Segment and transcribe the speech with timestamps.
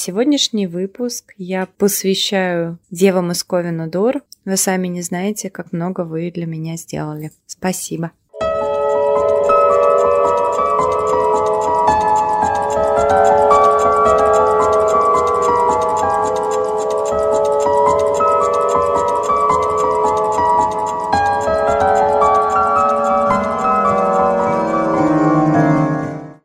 [0.00, 4.22] сегодняшний выпуск я посвящаю девам из Ковина-Дур.
[4.46, 7.32] Вы сами не знаете, как много вы для меня сделали.
[7.46, 8.10] Спасибо.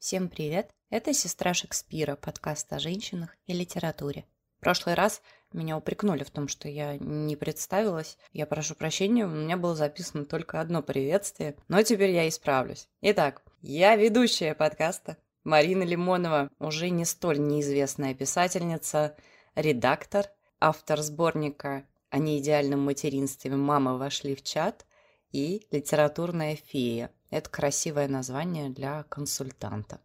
[0.01, 0.74] Всем привет!
[0.91, 4.23] Это «Сестра Шекспира», подкаст о женщинах и литературе.
[4.57, 8.19] В прошлый раз меня упрекнули в том, что я не представилась.
[8.33, 12.87] Я прошу прощения, у меня было записано только одно приветствие, но теперь я исправлюсь.
[13.01, 19.15] Итак, я ведущая подкаста Марина Лимонова, уже не столь неизвестная писательница,
[19.55, 20.27] редактор,
[20.59, 24.85] автор сборника о неидеальном материнстве «Мама вошли в чат»
[25.31, 27.09] и «Литературная фея».
[27.31, 29.99] Это красивое название для консультанта.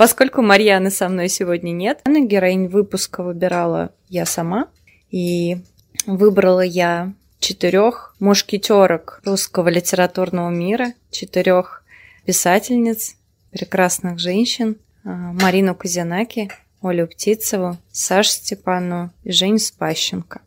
[0.00, 4.68] Поскольку Марьяны со мной сегодня нет, на героинь выпуска выбирала я сама.
[5.10, 5.58] И
[6.06, 11.84] выбрала я четырех мушкетерок русского литературного мира, четырех
[12.24, 13.16] писательниц,
[13.50, 14.78] прекрасных женщин.
[15.04, 20.40] А, Марину Казинаки, Олю Птицеву, Сашу Степану и Женю Спащенко.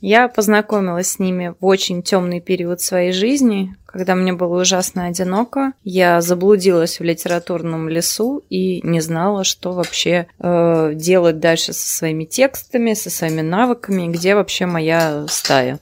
[0.00, 5.72] Я познакомилась с ними в очень темный период своей жизни, когда мне было ужасно одиноко.
[5.82, 12.24] Я заблудилась в литературном лесу и не знала, что вообще э, делать дальше со своими
[12.24, 15.80] текстами, со своими навыками, где вообще моя стая.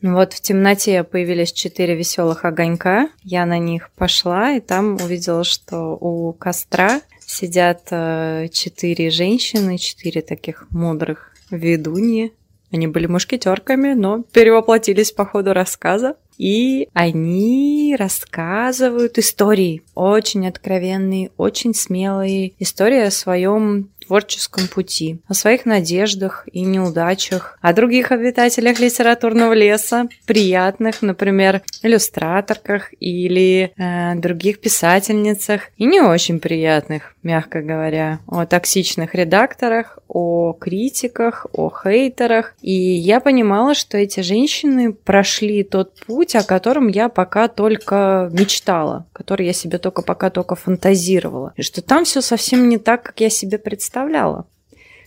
[0.00, 3.08] Ну вот в темноте появились четыре веселых огонька.
[3.22, 10.20] Я на них пошла и там увидела, что у костра сидят э, четыре женщины, четыре
[10.22, 12.32] таких мудрых ведуньи,
[12.72, 16.16] они были мушкетерками, но перевоплотились по ходу рассказа.
[16.40, 25.66] И они рассказывают истории, очень откровенные, очень смелые, истории о своем творческом пути, о своих
[25.66, 35.62] надеждах и неудачах, о других обитателях литературного леса, приятных, например, иллюстраторках или э, других писательницах,
[35.76, 42.54] и не очень приятных, мягко говоря, о токсичных редакторах, о критиках, о хейтерах.
[42.60, 49.06] И я понимала, что эти женщины прошли тот путь, о котором я пока только мечтала,
[49.12, 51.52] который я себе только пока только фантазировала.
[51.56, 54.46] И что там все совсем не так, как я себе представляла представляла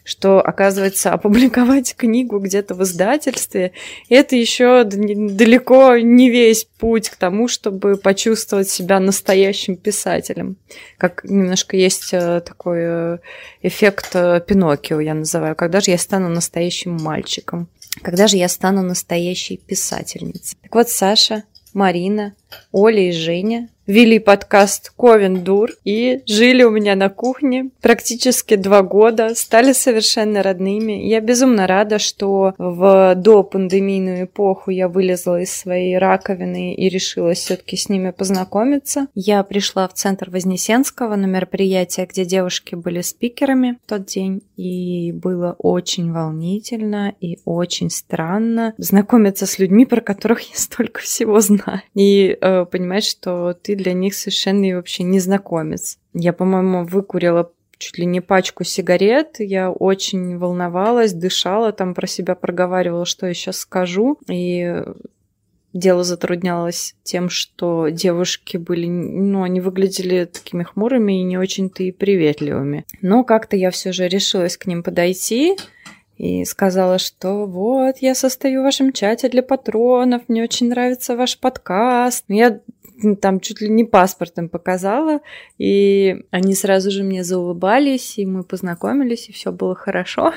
[0.05, 3.71] что, оказывается, опубликовать книгу где-то в издательстве,
[4.09, 10.57] это еще далеко не весь путь к тому, чтобы почувствовать себя настоящим писателем.
[10.97, 13.17] Как немножко есть э, такой э,
[13.61, 17.69] эффект э, Пиноккио, я называю, когда же я стану настоящим мальчиком,
[18.01, 20.57] когда же я стану настоящей писательницей.
[20.63, 21.43] Так вот, Саша,
[21.73, 22.33] Марина,
[22.72, 28.81] Оля и Женя вели подкаст Ковен Дур и жили у меня на кухне практически два
[28.81, 30.94] года, стали совершенно родными.
[31.06, 37.75] Я безумно рада, что в допандемийную эпоху я вылезла из своей раковины и решила все-таки
[37.75, 39.08] с ними познакомиться.
[39.16, 45.12] Я пришла в центр Вознесенского на мероприятие, где девушки были спикерами в тот день, и
[45.12, 51.81] было очень волнительно и очень странно знакомиться с людьми, про которых я столько всего знаю.
[51.96, 55.97] И э, понимать, что ты для них совершенно и вообще незнакомец.
[56.13, 59.37] Я, по-моему, выкурила чуть ли не пачку сигарет.
[59.39, 64.17] Я очень волновалась, дышала, там про себя проговаривала, что я сейчас скажу.
[64.29, 64.83] И
[65.73, 71.91] дело затруднялось тем, что девушки были, ну, они выглядели такими хмурыми и не очень-то и
[71.91, 72.85] приветливыми.
[73.01, 75.57] Но как-то я все же решилась к ним подойти
[76.18, 81.40] и сказала, что вот, я состою в вашем чате для патронов, мне очень нравится ваш
[81.40, 82.25] подкаст.
[82.28, 82.59] Я
[83.22, 85.19] там чуть ли не паспортом показала,
[85.57, 90.34] и они сразу же мне заулыбались, и мы познакомились, и все было хорошо.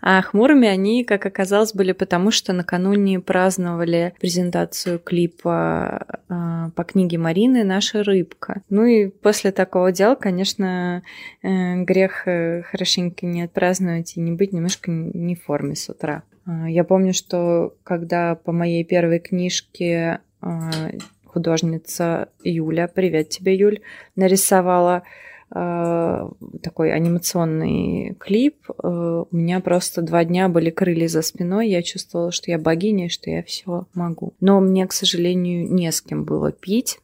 [0.00, 7.18] А хмурыми они, как оказалось, были потому, что накануне праздновали презентацию клипа э, по книге
[7.18, 8.62] Марины «Наша рыбка».
[8.68, 11.02] Ну и после такого дела, конечно,
[11.42, 16.22] э, грех э, хорошенько не отпраздновать и не быть немножко не в форме с утра.
[16.46, 20.20] Я помню, что когда по моей первой книжке
[21.24, 23.80] художница Юля, привет тебе, Юль,
[24.14, 25.04] нарисовала
[25.50, 28.56] такой анимационный клип.
[28.82, 33.08] Э, у меня просто два дня были крылья за спиной, я чувствовала, что я богиня,
[33.08, 34.32] что я все могу.
[34.40, 36.98] Но мне, к сожалению, не с кем было пить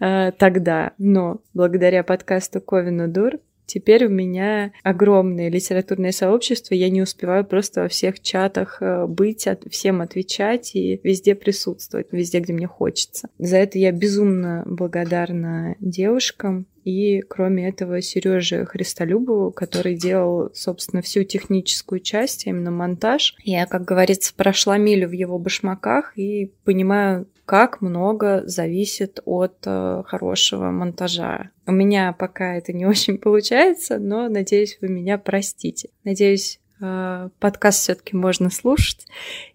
[0.00, 0.92] э, тогда.
[0.98, 3.38] Но благодаря подкасту Ковину Дур
[3.68, 9.46] Теперь у меня огромное литературное сообщество, я не успеваю просто во всех чатах э, быть,
[9.46, 13.28] от, всем отвечать и везде присутствовать, везде, где мне хочется.
[13.38, 21.22] За это я безумно благодарна девушкам, и кроме этого Сережи Христолюбову, который делал, собственно, всю
[21.22, 23.34] техническую часть, а именно монтаж.
[23.44, 30.02] Я, как говорится, прошла милю в его башмаках и понимаю, как много зависит от э,
[30.04, 31.48] хорошего монтажа.
[31.66, 35.88] У меня пока это не очень получается, но надеюсь, вы меня простите.
[36.04, 39.06] Надеюсь, э, подкаст все-таки можно слушать.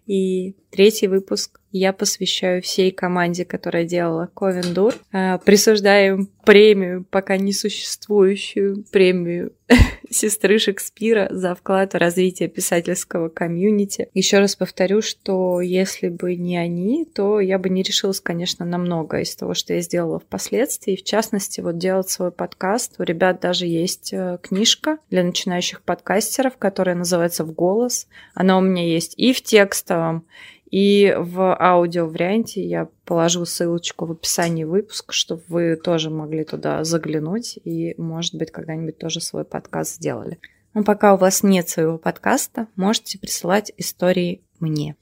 [0.06, 4.94] И третий выпуск я посвящаю всей команде, которая делала Ковендур.
[5.12, 9.52] Э, присуждаем премию, пока не существующую премию
[10.10, 14.08] сестры Шекспира за вклад в развитие писательского комьюнити.
[14.14, 18.78] Еще раз повторю, что если бы не они, то я бы не решилась, конечно, на
[18.78, 20.94] многое из того, что я сделала впоследствии.
[20.94, 22.94] В частности, вот делать свой подкаст.
[22.98, 28.06] У ребят даже есть э, книжка для начинающих подкастеров, которая называется «В голос».
[28.34, 30.24] Она у меня есть и в текстовом,
[30.70, 37.58] и в аудио-варианте я положу ссылочку в описании выпуска, чтобы вы тоже могли туда заглянуть
[37.64, 40.38] и, может быть, когда-нибудь тоже свой подкаст сделали.
[40.72, 44.96] Но пока у вас нет своего подкаста, можете присылать истории мне.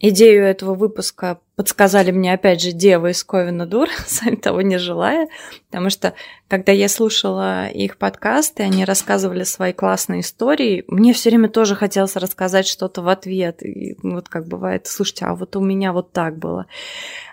[0.00, 5.28] Идею этого выпуска подсказали мне, опять же, девы из Ковина Дур, сами того не желая,
[5.66, 6.14] потому что,
[6.46, 12.14] когда я слушала их подкасты, они рассказывали свои классные истории, мне все время тоже хотелось
[12.14, 13.60] рассказать что-то в ответ.
[13.64, 16.66] И вот как бывает, слушайте, а вот у меня вот так было.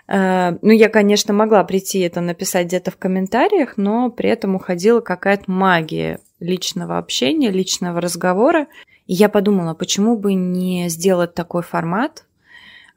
[0.08, 4.98] Э, ну, я, конечно, могла прийти это написать где-то в комментариях, но при этом уходила
[5.00, 8.66] какая-то магия личного общения, личного разговора.
[9.06, 12.24] И я подумала, почему бы не сделать такой формат,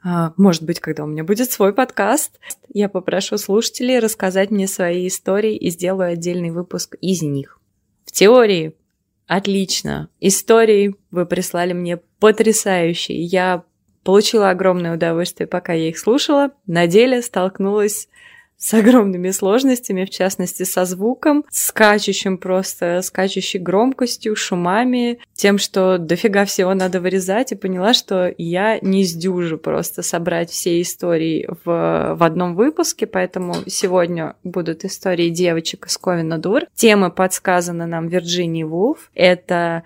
[0.03, 2.39] может быть, когда у меня будет свой подкаст,
[2.73, 7.59] я попрошу слушателей рассказать мне свои истории и сделаю отдельный выпуск из них.
[8.05, 8.75] В теории
[9.27, 10.09] отлично.
[10.19, 13.21] Истории вы прислали мне потрясающие.
[13.21, 13.63] Я
[14.03, 16.51] получила огромное удовольствие, пока я их слушала.
[16.65, 18.07] На деле столкнулась
[18.59, 26.43] с огромными сложностями, в частности со звуком, скачущим просто, скачущей громкостью, шумами, тем, что дофига
[26.43, 32.23] всего надо вырезать, и поняла, что я не сдюжу просто собрать все истории в, в
[32.23, 36.63] одном выпуске, поэтому сегодня будут истории девочек из Ковина Дур.
[36.75, 39.09] Темы подсказаны нам Вирджинии Вулф.
[39.15, 39.83] Это,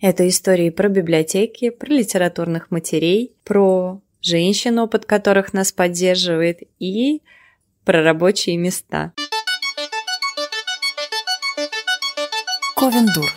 [0.00, 7.22] это истории про библиотеки, про литературных матерей, про женщин, опыт которых нас поддерживает, и
[7.86, 9.12] про рабочие места.
[12.74, 13.30] Ковендур.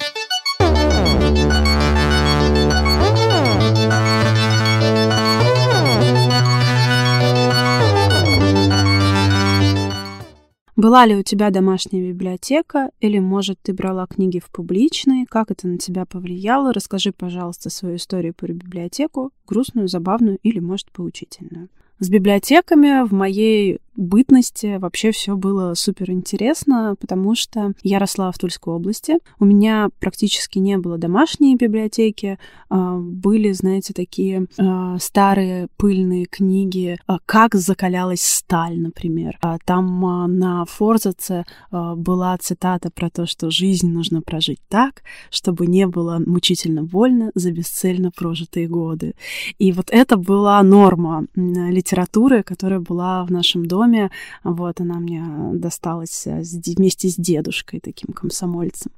[10.75, 15.27] Была ли у тебя домашняя библиотека, или, может, ты брала книги в публичные?
[15.29, 16.73] Как это на тебя повлияло?
[16.73, 21.69] Расскажи, пожалуйста, свою историю про библиотеку, грустную, забавную или, может, поучительную.
[22.01, 28.37] С библиотеками в моей бытности вообще все было супер интересно, потому что я росла в
[28.37, 29.17] Тульской области.
[29.39, 32.39] У меня практически не было домашней библиотеки.
[32.69, 39.37] А, были, знаете, такие а, старые пыльные книги «Как закалялась сталь», например.
[39.41, 39.89] А там
[40.37, 46.83] на форзаце была цитата про то, что жизнь нужно прожить так, чтобы не было мучительно
[46.83, 49.15] больно за бесцельно прожитые годы.
[49.57, 54.11] И вот это была норма литературы, которая была в нашем доме доме.
[54.43, 56.41] Вот, она мне досталась э,
[56.77, 58.91] вместе с дедушкой, таким комсомольцем.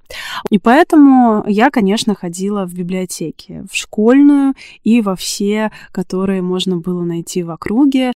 [0.49, 7.03] И поэтому я, конечно, ходила в библиотеки, в школьную и во все, которые можно было
[7.03, 8.11] найти в округе.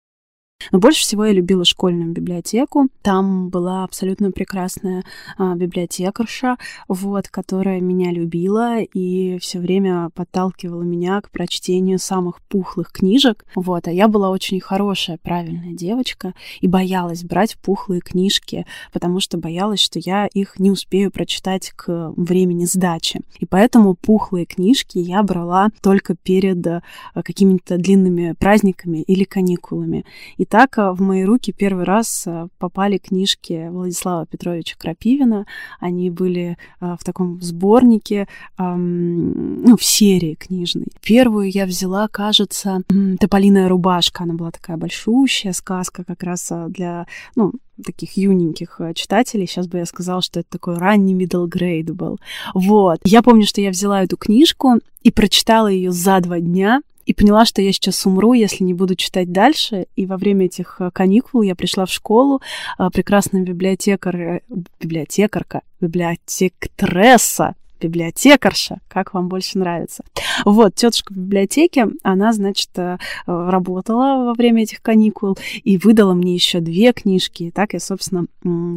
[0.72, 2.88] Но больше всего я любила школьную библиотеку.
[3.02, 5.04] Там была абсолютно прекрасная
[5.38, 12.92] а, библиотекарша, вот, которая меня любила и все время подталкивала меня к прочтению самых пухлых
[12.92, 13.46] книжек.
[13.56, 19.38] Вот, а я была очень хорошая, правильная девочка и боялась брать пухлые книжки, потому что
[19.38, 23.22] боялась, что я их не успею прочитать к времени сдачи.
[23.40, 26.82] И поэтому пухлые книжки я брала только перед а,
[27.16, 30.06] какими-то длинными праздниками или каникулами.
[30.38, 35.46] И так в мои руки первый раз э, попали книжки Владислава Петровича Крапивина.
[35.80, 38.28] Они были э, в таком сборнике,
[38.58, 40.88] ну, в серии книжной.
[41.02, 42.82] Первую я взяла, кажется,
[43.22, 44.24] «Тополиная рубашка».
[44.24, 49.48] Она была такая большущая сказка как раз э, для, ну, таких юненьких читателей.
[49.48, 52.20] Сейчас бы я сказала, что это такой ранний middle grade был.
[52.54, 53.00] Вот.
[53.06, 57.46] Я помню, что я взяла эту книжку и прочитала ее за два дня и поняла,
[57.46, 59.88] что я сейчас умру, если не буду читать дальше.
[59.96, 62.42] И во время этих э, каникул я пришла в школу,
[62.78, 64.40] а, прекрасная библиотекарь, э,
[64.80, 70.04] библиотекарка, библиотектресса библиотекарша, как вам больше нравится.
[70.46, 76.34] Вот, тетушка в библиотеке, она, значит, э, работала во время этих каникул и выдала мне
[76.34, 77.44] еще две книжки.
[77.44, 78.26] И так я, собственно,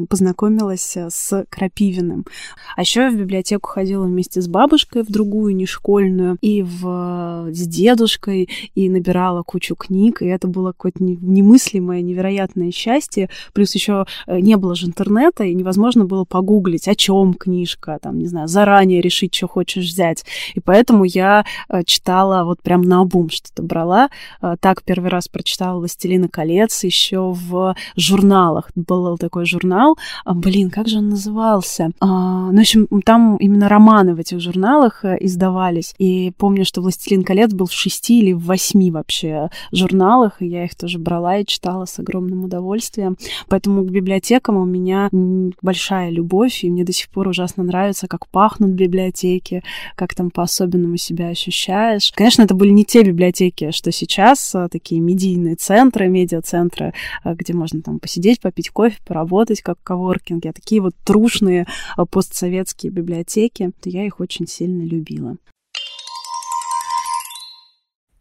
[0.09, 2.25] познакомилась э, с Крапивиным.
[2.77, 7.49] А еще я в библиотеку ходила вместе с бабушкой в другую, не школьную, и в...
[7.53, 13.29] с дедушкой, и набирала кучу книг, и это было какое-то немыслимое, невероятное счастье.
[13.53, 18.19] Плюс еще э, не было же интернета, и невозможно было погуглить, о чем книжка, там,
[18.19, 20.25] не знаю, заранее решить, что хочешь взять.
[20.55, 24.09] И поэтому я э, читала вот прям на обум что-то брала.
[24.43, 28.71] Э, так первый раз прочитала «Властелина колец» еще в журналах.
[28.75, 31.91] Был такой журнал, а, блин, как же он назывался?
[32.01, 35.95] А, ну, в общем, там именно романы в этих журналах издавались.
[35.99, 40.65] И помню, что «Властелин колец» был в шести или в восьми вообще журналах, и я
[40.65, 43.17] их тоже брала и читала с огромным удовольствием.
[43.49, 45.09] Поэтому к библиотекам у меня
[45.63, 48.84] большая любовь, и мне до сих пор ужасно нравится, как пахнут библиотеки,
[49.97, 52.13] как там по-особенному себя ощущаешь.
[52.15, 57.53] Конечно, это были не те библиотеки, что сейчас, а, такие медийные центры, медиа-центры, а, где
[57.53, 62.93] можно там посидеть, попить кофе, поработать, как в коворкинге, а такие вот трушные а, постсоветские
[62.93, 65.37] библиотеки, то я их очень сильно любила.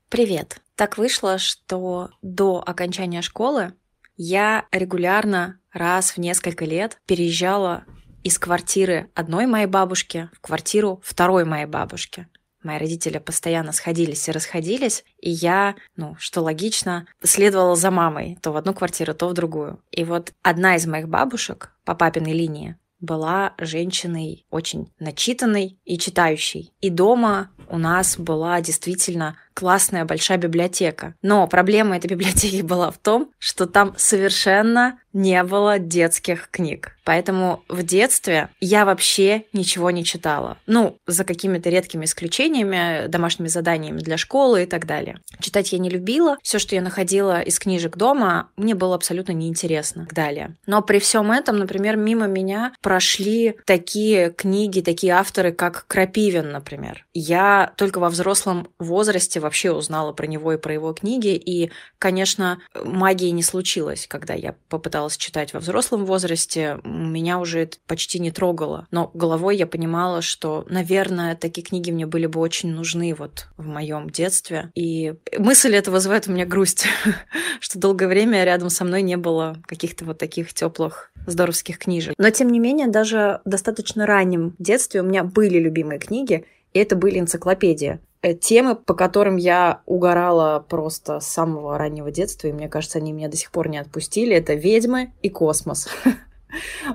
[0.09, 0.61] Привет!
[0.75, 3.73] Так вышло, что до окончания школы
[4.15, 7.85] я регулярно раз в несколько лет переезжала
[8.23, 12.27] из квартиры одной моей бабушки в квартиру второй моей бабушки.
[12.63, 18.51] Мои родители постоянно сходились и расходились, и я, ну, что логично, следовала за мамой то
[18.51, 19.81] в одну квартиру, то в другую.
[19.91, 26.71] И вот одна из моих бабушек по папиной линии была женщиной очень начитанной и читающей.
[26.79, 31.15] И дома у нас была действительно классная большая библиотека.
[31.21, 36.95] Но проблема этой библиотеки была в том, что там совершенно не было детских книг.
[37.03, 40.57] Поэтому в детстве я вообще ничего не читала.
[40.65, 45.19] Ну, за какими-то редкими исключениями, домашними заданиями для школы и так далее.
[45.39, 46.37] Читать я не любила.
[46.41, 50.07] Все, что я находила из книжек дома, мне было абсолютно неинтересно.
[50.11, 50.55] Далее.
[50.65, 57.05] Но при всем этом, например, мимо меня прошли такие книги, такие авторы, как Крапивин, например.
[57.13, 61.35] Я только во взрослом возрасте вообще узнала про него и про его книги.
[61.35, 66.79] И, конечно, магии не случилось, когда я попыталась читать во взрослом возрасте.
[66.83, 68.87] Меня уже это почти не трогало.
[68.91, 73.67] Но головой я понимала, что, наверное, такие книги мне были бы очень нужны вот в
[73.67, 74.71] моем детстве.
[74.75, 76.85] И мысль это вызывает у меня грусть,
[77.59, 82.15] что долгое время рядом со мной не было каких-то вот таких теплых здоровских книжек.
[82.17, 86.79] Но, тем не менее, даже в достаточно раннем детстве у меня были любимые книги, и
[86.79, 87.99] это были энциклопедии.
[88.23, 93.11] Э, темы, по которым я угорала просто с самого раннего детства, и мне кажется, они
[93.11, 95.89] меня до сих пор не отпустили, это ведьмы и космос.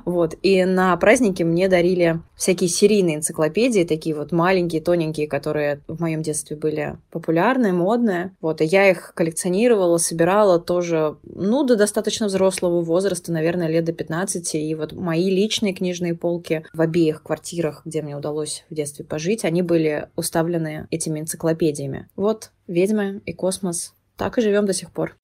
[0.04, 0.34] Вот.
[0.42, 6.22] И на праздники мне дарили всякие серийные энциклопедии, такие вот маленькие, тоненькие, которые в моем
[6.22, 8.34] детстве были популярные, модные.
[8.40, 8.60] Вот.
[8.60, 14.54] И я их коллекционировала, собирала тоже, ну, до достаточно взрослого возраста, наверное, лет до 15.
[14.54, 19.44] И вот мои личные книжные полки в обеих квартирах, где мне удалось в детстве пожить,
[19.44, 22.08] они были уставлены этими энциклопедиями.
[22.16, 23.94] Вот «Ведьмы» и «Космос».
[24.16, 25.16] Так и живем до сих пор.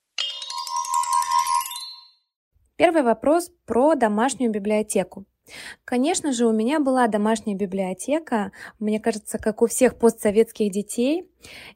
[2.77, 5.27] Первый вопрос про домашнюю библиотеку.
[5.85, 8.51] Конечно же, у меня была домашняя библиотека,
[8.81, 11.31] мне кажется, как у всех постсоветских детей.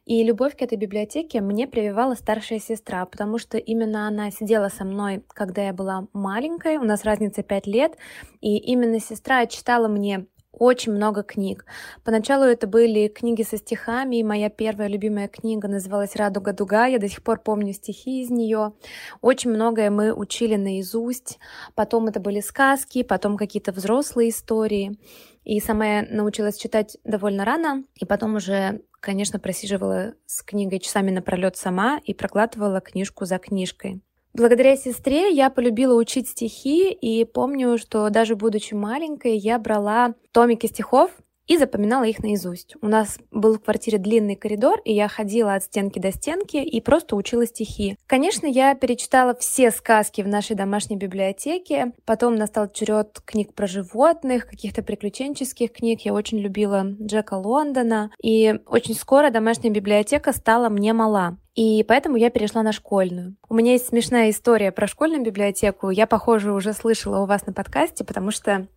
[0.05, 4.83] И любовь к этой библиотеке мне прививала старшая сестра, потому что именно она сидела со
[4.83, 7.97] мной, когда я была маленькой, у нас разница 5 лет,
[8.41, 11.65] и именно сестра читала мне очень много книг.
[12.03, 16.99] Поначалу это были книги со стихами, и моя первая любимая книга называлась «Радуга дуга», я
[16.99, 18.73] до сих пор помню стихи из нее.
[19.21, 21.39] Очень многое мы учили наизусть,
[21.75, 24.99] потом это были сказки, потом какие-то взрослые истории.
[25.43, 31.11] И сама я научилась читать довольно рано, и потом уже, конечно, просиживала с книгой часами
[31.11, 34.01] напролет сама и проглатывала книжку за книжкой.
[34.39, 40.65] Благодаря сестре я полюбила учить стихи, и помню, что даже будучи маленькой, я брала томики
[40.65, 41.11] стихов
[41.45, 42.75] и запоминала их наизусть.
[42.81, 46.79] У нас был в квартире длинный коридор, и я ходила от стенки до стенки и
[46.79, 47.97] просто учила стихи.
[48.07, 51.91] Конечно, я перечитала все сказки в нашей домашней библиотеке.
[52.05, 55.99] Потом настал черед книг про животных, каких-то приключенческих книг.
[56.05, 58.09] Я очень любила Джека Лондона.
[58.23, 61.37] И очень скоро домашняя библиотека стала мне мала.
[61.59, 63.35] И поэтому я перешла на школьную.
[63.49, 65.89] У меня есть смешная история про школьную библиотеку.
[65.89, 68.67] Я, похоже, уже слышала у вас на подкасте, потому что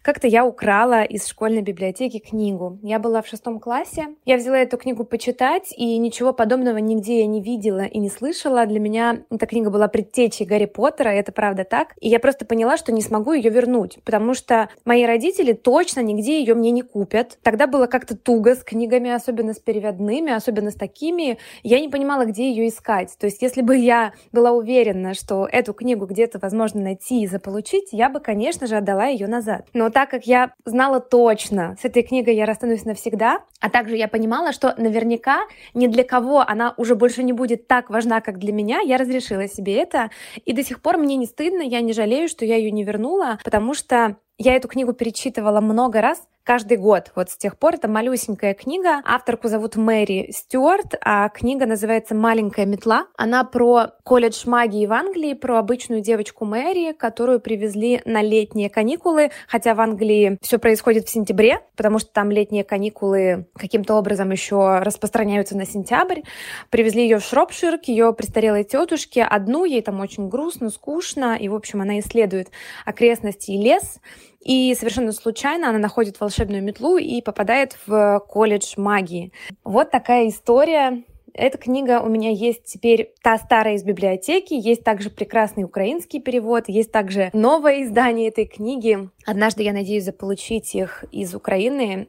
[0.00, 2.78] как-то я украла из школьной библиотеки книгу.
[2.80, 4.14] Я была в шестом классе.
[4.24, 8.64] Я взяла эту книгу почитать, и ничего подобного нигде я не видела и не слышала.
[8.64, 11.88] Для меня эта книга была предтечей Гарри Поттера, и это правда так.
[12.00, 16.40] И я просто поняла, что не смогу ее вернуть, потому что мои родители точно нигде
[16.40, 17.36] ее мне не купят.
[17.42, 21.36] Тогда было как-то туго с книгами, особенно с переводными, особенно с такими.
[21.62, 23.16] Я не понимала, где ее искать.
[23.18, 27.88] То есть, если бы я была уверена, что эту книгу где-то возможно найти и заполучить,
[27.92, 29.66] я бы, конечно же, отдала ее назад.
[29.74, 34.08] Но так как я знала точно, с этой книгой я расстанусь навсегда, а также я
[34.08, 35.40] понимала, что наверняка
[35.74, 39.48] ни для кого она уже больше не будет так важна, как для меня, я разрешила
[39.48, 40.10] себе это.
[40.44, 43.38] И до сих пор мне не стыдно, я не жалею, что я ее не вернула,
[43.44, 47.12] потому что я эту книгу перечитывала много раз, каждый год.
[47.14, 49.02] Вот с тех пор это малюсенькая книга.
[49.04, 53.06] Авторку зовут Мэри Стюарт, а книга называется «Маленькая метла».
[53.16, 59.30] Она про колледж магии в Англии, про обычную девочку Мэри, которую привезли на летние каникулы,
[59.46, 64.78] хотя в Англии все происходит в сентябре, потому что там летние каникулы каким-то образом еще
[64.80, 66.22] распространяются на сентябрь.
[66.70, 71.48] Привезли ее в Шропшир к ее престарелой тетушке, одну, ей там очень грустно, скучно, и,
[71.48, 72.48] в общем, она исследует
[72.84, 74.00] окрестности и лес,
[74.40, 79.32] и совершенно случайно она находит волшебную метлу и попадает в колледж магии.
[79.64, 81.04] Вот такая история.
[81.32, 86.64] Эта книга у меня есть теперь та старая из библиотеки, есть также прекрасный украинский перевод,
[86.68, 89.08] есть также новое издание этой книги.
[89.26, 92.08] Однажды я надеюсь заполучить их из Украины.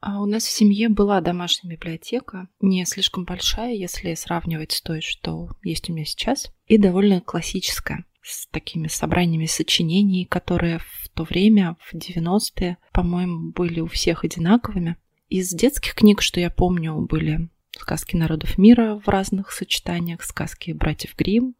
[0.00, 5.00] А у нас в семье была домашняя библиотека, не слишком большая, если сравнивать с той,
[5.02, 11.22] что есть у меня сейчас, и довольно классическая с такими собраниями сочинений, которые в то
[11.22, 14.96] время, в 90-е, по-моему, были у всех одинаковыми.
[15.28, 21.14] Из детских книг, что я помню, были сказки народов мира в разных сочетаниях, сказки братьев
[21.16, 21.54] Гримм,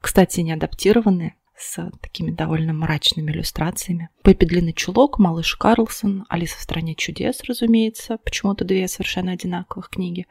[0.00, 4.10] кстати, не адаптированные, с такими довольно мрачными иллюстрациями.
[4.22, 10.26] Пеппи Длинный Чулок, Малыш Карлсон, Алиса в стране чудес, разумеется, почему-то две совершенно одинаковых книги,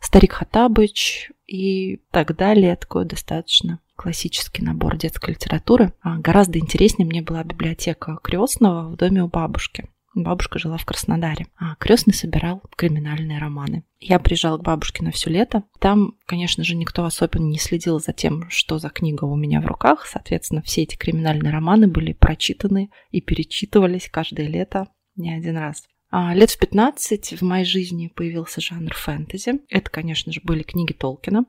[0.00, 5.92] Старик Хатабыч и так далее, такое достаточно классический набор детской литературы.
[6.02, 9.88] А гораздо интереснее мне была библиотека крестного в доме у бабушки.
[10.14, 13.82] Бабушка жила в Краснодаре, а крестный собирал криминальные романы.
[13.98, 15.64] Я приезжала к бабушке на все лето.
[15.80, 19.66] Там, конечно же, никто особенно не следил за тем, что за книга у меня в
[19.66, 20.06] руках.
[20.06, 24.86] Соответственно, все эти криминальные романы были прочитаны и перечитывались каждое лето
[25.16, 25.82] не один раз.
[26.16, 29.62] А лет в 15 в моей жизни появился жанр фэнтези.
[29.68, 31.44] Это, конечно же, были книги Толкина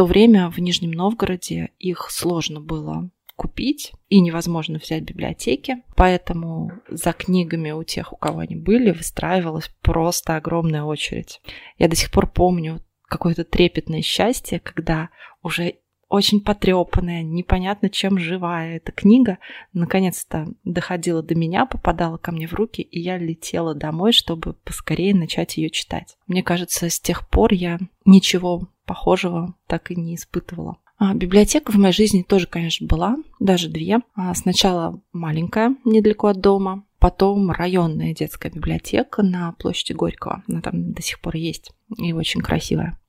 [0.00, 6.72] то время в Нижнем Новгороде их сложно было купить и невозможно взять в библиотеке, поэтому
[6.88, 11.42] за книгами у тех, у кого они были, выстраивалась просто огромная очередь.
[11.76, 15.10] Я до сих пор помню какое-то трепетное счастье, когда
[15.42, 15.74] уже
[16.10, 19.38] очень потрепанная, непонятно чем живая эта книга,
[19.72, 25.14] наконец-то доходила до меня, попадала ко мне в руки, и я летела домой, чтобы поскорее
[25.14, 26.18] начать ее читать.
[26.26, 30.78] Мне кажется, с тех пор я ничего похожего так и не испытывала.
[30.98, 34.00] А, библиотека в моей жизни тоже, конечно, была, даже две.
[34.14, 40.42] А, сначала маленькая, недалеко от дома, потом районная детская библиотека на площади Горького.
[40.48, 42.99] Она там до сих пор есть и очень красивая.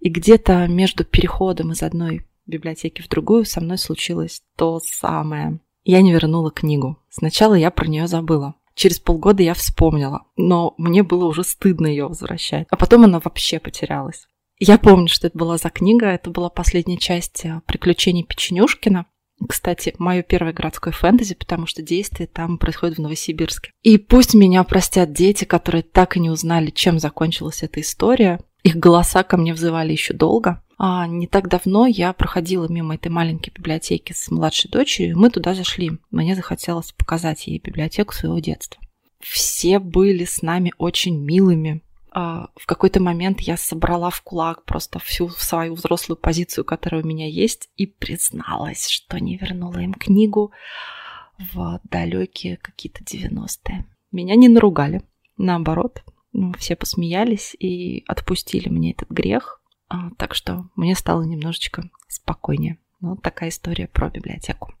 [0.00, 5.60] И где-то между переходом из одной библиотеки в другую со мной случилось то самое.
[5.84, 6.98] Я не вернула книгу.
[7.10, 8.54] Сначала я про нее забыла.
[8.74, 12.66] Через полгода я вспомнила, но мне было уже стыдно ее возвращать.
[12.70, 14.26] А потом она вообще потерялась.
[14.58, 16.06] Я помню, что это была за книга.
[16.06, 19.06] Это была последняя часть э, «Приключений Печенюшкина».
[19.48, 23.70] Кстати, мое первое городское фэнтези, потому что действие там происходит в Новосибирске.
[23.82, 28.40] И пусть меня простят дети, которые так и не узнали, чем закончилась эта история.
[28.66, 30.60] Их голоса ко мне взывали еще долго.
[30.76, 35.54] А не так давно я проходила мимо этой маленькой библиотеки с младшей дочерью, мы туда
[35.54, 35.92] зашли.
[36.10, 38.82] Мне захотелось показать ей библиотеку своего детства.
[39.20, 44.98] Все были с нами очень милыми, а, в какой-то момент я собрала в кулак просто
[44.98, 50.50] всю свою взрослую позицию, которая у меня есть, и призналась, что не вернула им книгу
[51.52, 53.86] в далекие какие-то 90-е.
[54.10, 55.02] Меня не наругали,
[55.36, 56.02] наоборот,
[56.36, 62.78] ну, все посмеялись и отпустили мне этот грех, а, так что мне стало немножечко спокойнее.
[63.00, 64.74] Вот ну, такая история про библиотеку.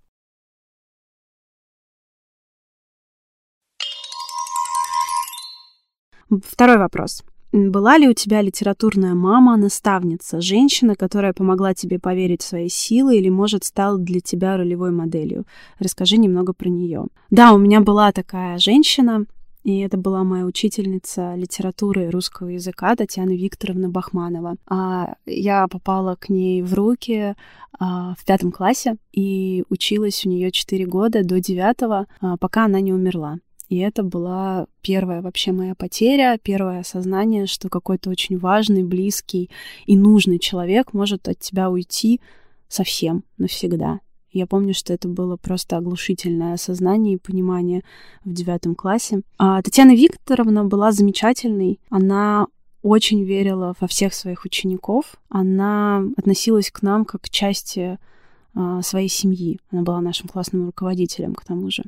[6.44, 7.22] Второй вопрос.
[7.52, 13.16] Была ли у тебя литературная мама, наставница, женщина, которая помогла тебе поверить в свои силы
[13.16, 15.46] или, может, стала для тебя ролевой моделью?
[15.78, 17.04] Расскажи немного про нее.
[17.30, 19.24] Да, у меня была такая женщина,
[19.66, 24.54] и это была моя учительница литературы русского языка Татьяна Викторовна Бахманова.
[24.68, 27.34] А я попала к ней в руки
[27.76, 32.78] а, в пятом классе и училась у нее четыре года до девятого, а, пока она
[32.80, 33.38] не умерла.
[33.68, 39.50] И это была первая вообще моя потеря, первое осознание, что какой-то очень важный, близкий
[39.84, 42.20] и нужный человек может от тебя уйти
[42.68, 43.98] совсем, навсегда.
[44.36, 47.82] Я помню, что это было просто оглушительное осознание и понимание
[48.22, 49.22] в девятом классе.
[49.38, 51.80] А Татьяна Викторовна была замечательной.
[51.88, 52.46] Она
[52.82, 55.16] очень верила во всех своих учеников.
[55.30, 57.98] Она относилась к нам как к части
[58.54, 59.58] а, своей семьи.
[59.70, 61.84] Она была нашим классным руководителем, к тому же.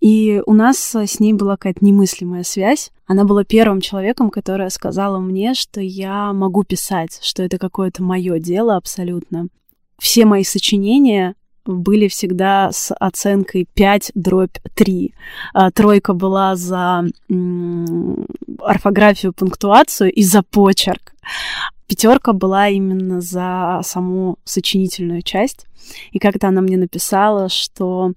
[0.00, 2.90] И у нас с ней была какая-то немыслимая связь.
[3.06, 8.38] Она была первым человеком, которая сказала мне, что я могу писать, что это какое-то мое
[8.38, 9.48] дело абсолютно.
[9.98, 11.34] Все мои сочинения
[11.66, 15.14] были всегда с оценкой 5 дробь 3.
[15.52, 17.04] А, тройка была за
[18.60, 21.14] орфографию, пунктуацию и за почерк.
[21.86, 25.66] Пятерка была именно за саму сочинительную часть.
[26.10, 28.12] И как-то она мне написала, что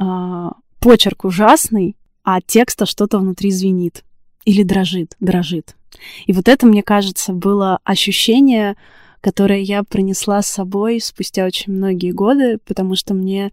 [0.00, 4.04] э, почерк ужасный, а текста что-то внутри звенит.
[4.44, 5.74] Или дрожит, дрожит.
[6.26, 8.76] И вот это, мне кажется, было ощущение
[9.28, 13.52] которое я принесла с собой спустя очень многие годы, потому что мне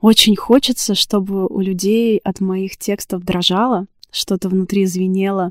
[0.00, 5.50] очень хочется, чтобы у людей от моих текстов дрожало, что-то внутри звенело,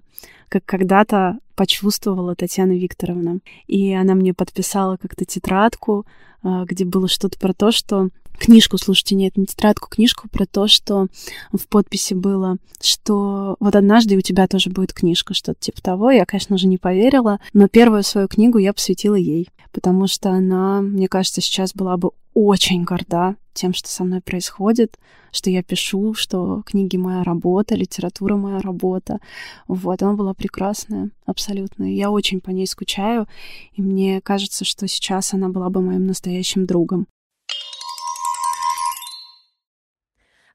[0.50, 3.42] как когда-то почувствовала Татьяна Викторовна.
[3.68, 6.08] И она мне подписала как-то тетрадку,
[6.42, 10.68] а, где было что-то про то, что книжку, слушайте, нет, не тетрадку, книжку про то,
[10.68, 11.08] что
[11.52, 16.12] в подписи было, что вот однажды у тебя тоже будет книжка, что-то типа того.
[16.12, 20.82] Я, конечно же, не поверила, но первую свою книгу я посвятила ей, потому что она,
[20.82, 24.98] мне кажется, сейчас была бы очень горда тем, что со мной происходит,
[25.32, 29.20] что я пишу, что книги моя работа, литература моя работа.
[29.68, 31.84] Вот, она была прекрасная, абсолютно.
[31.84, 33.28] Я очень по ней скучаю,
[33.74, 37.08] и мне кажется, что сейчас она была бы моим настоящим другом.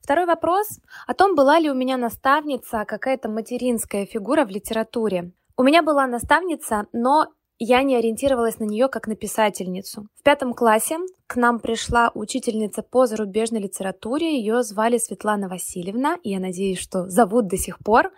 [0.09, 5.33] Второй вопрос о том, была ли у меня наставница, какая-то материнская фигура в литературе.
[5.55, 7.27] У меня была наставница, но
[7.59, 10.09] я не ориентировалась на нее как на писательницу.
[10.19, 14.39] В пятом классе к нам пришла учительница по зарубежной литературе.
[14.39, 18.11] Ее звали Светлана Васильевна, и я надеюсь, что зовут до сих пор.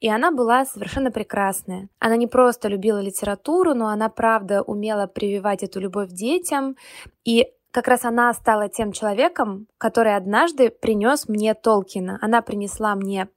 [0.00, 1.88] И она была совершенно прекрасная.
[1.98, 6.76] Она не просто любила литературу, но она, правда, умела прививать эту любовь детям.
[7.24, 12.18] И как раз она стала тем человеком, который однажды принес мне Толкина.
[12.22, 13.28] Она принесла мне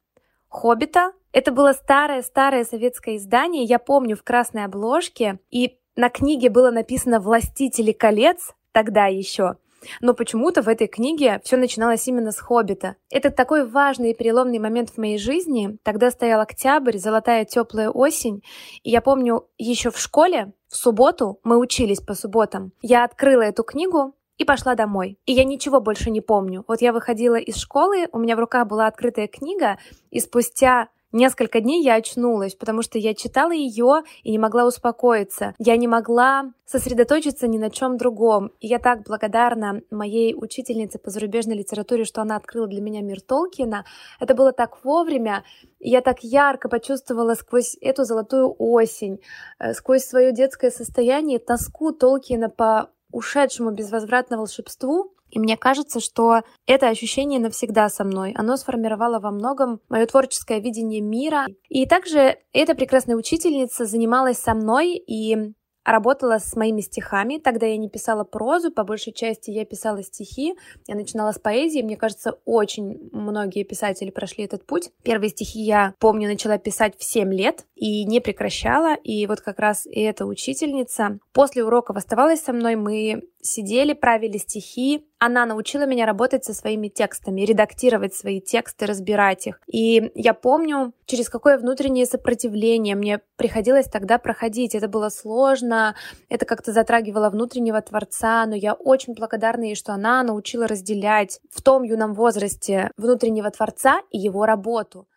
[0.49, 1.11] «Хоббита».
[1.33, 7.19] Это было старое-старое советское издание, я помню, в красной обложке, и на книге было написано
[7.19, 9.55] «Властители колец», тогда еще.
[9.99, 12.95] Но почему-то в этой книге все начиналось именно с «Хоббита».
[13.09, 15.77] Это такой важный и переломный момент в моей жизни.
[15.83, 18.43] Тогда стоял октябрь, золотая теплая осень.
[18.83, 23.63] И я помню, еще в школе, в субботу, мы учились по субботам, я открыла эту
[23.63, 25.17] книгу, и пошла домой.
[25.25, 26.63] И я ничего больше не помню.
[26.67, 29.77] Вот я выходила из школы, у меня в руках была открытая книга,
[30.09, 35.53] и спустя Несколько дней я очнулась, потому что я читала ее и не могла успокоиться.
[35.59, 38.51] Я не могла сосредоточиться ни на чем другом.
[38.61, 43.19] И я так благодарна моей учительнице по зарубежной литературе, что она открыла для меня мир
[43.19, 43.83] Толкина.
[44.21, 45.43] Это было так вовремя.
[45.79, 49.19] И я так ярко почувствовала сквозь эту золотую осень,
[49.59, 56.41] э, сквозь свое детское состояние тоску Толкина по ушедшему безвозвратно волшебству, и мне кажется, что
[56.67, 58.33] это ощущение навсегда со мной.
[58.35, 61.45] Оно сформировало во многом мое творческое видение мира.
[61.69, 67.37] И также эта прекрасная учительница занималась со мной и работала с моими стихами.
[67.37, 70.55] Тогда я не писала прозу, по большей части я писала стихи.
[70.87, 71.81] Я начинала с поэзии.
[71.81, 74.91] Мне кажется, очень многие писатели прошли этот путь.
[75.03, 78.95] Первые стихи я, помню, начала писать в 7 лет и не прекращала.
[78.95, 82.75] И вот как раз и эта учительница после уроков оставалась со мной.
[82.75, 85.07] Мы сидели, правили стихи.
[85.19, 89.61] Она научила меня работать со своими текстами, редактировать свои тексты, разбирать их.
[89.67, 94.75] И я помню, через какое внутреннее сопротивление мне приходилось тогда проходить.
[94.75, 95.95] Это было сложно,
[96.29, 101.61] это как-то затрагивало внутреннего творца, но я очень благодарна ей, что она научила разделять в
[101.61, 105.07] том юном возрасте внутреннего творца и его работу.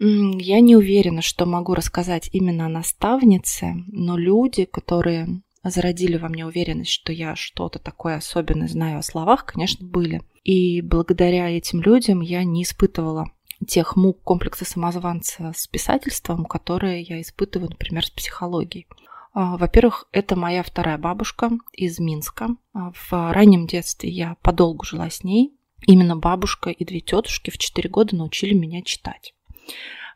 [0.00, 6.46] Я не уверена, что могу рассказать именно о наставнице, но люди, которые зародили во мне
[6.46, 10.22] уверенность, что я что-то такое особенное знаю о словах, конечно, были.
[10.44, 13.30] И благодаря этим людям я не испытывала
[13.66, 18.86] тех мук комплекса самозванца с писательством, которые я испытываю, например, с психологией.
[19.34, 22.50] А, во-первых, это моя вторая бабушка из Минска.
[22.72, 25.54] А, в раннем детстве я подолгу жила с ней,
[25.86, 29.34] именно бабушка и две тетушки в 4 года научили меня читать.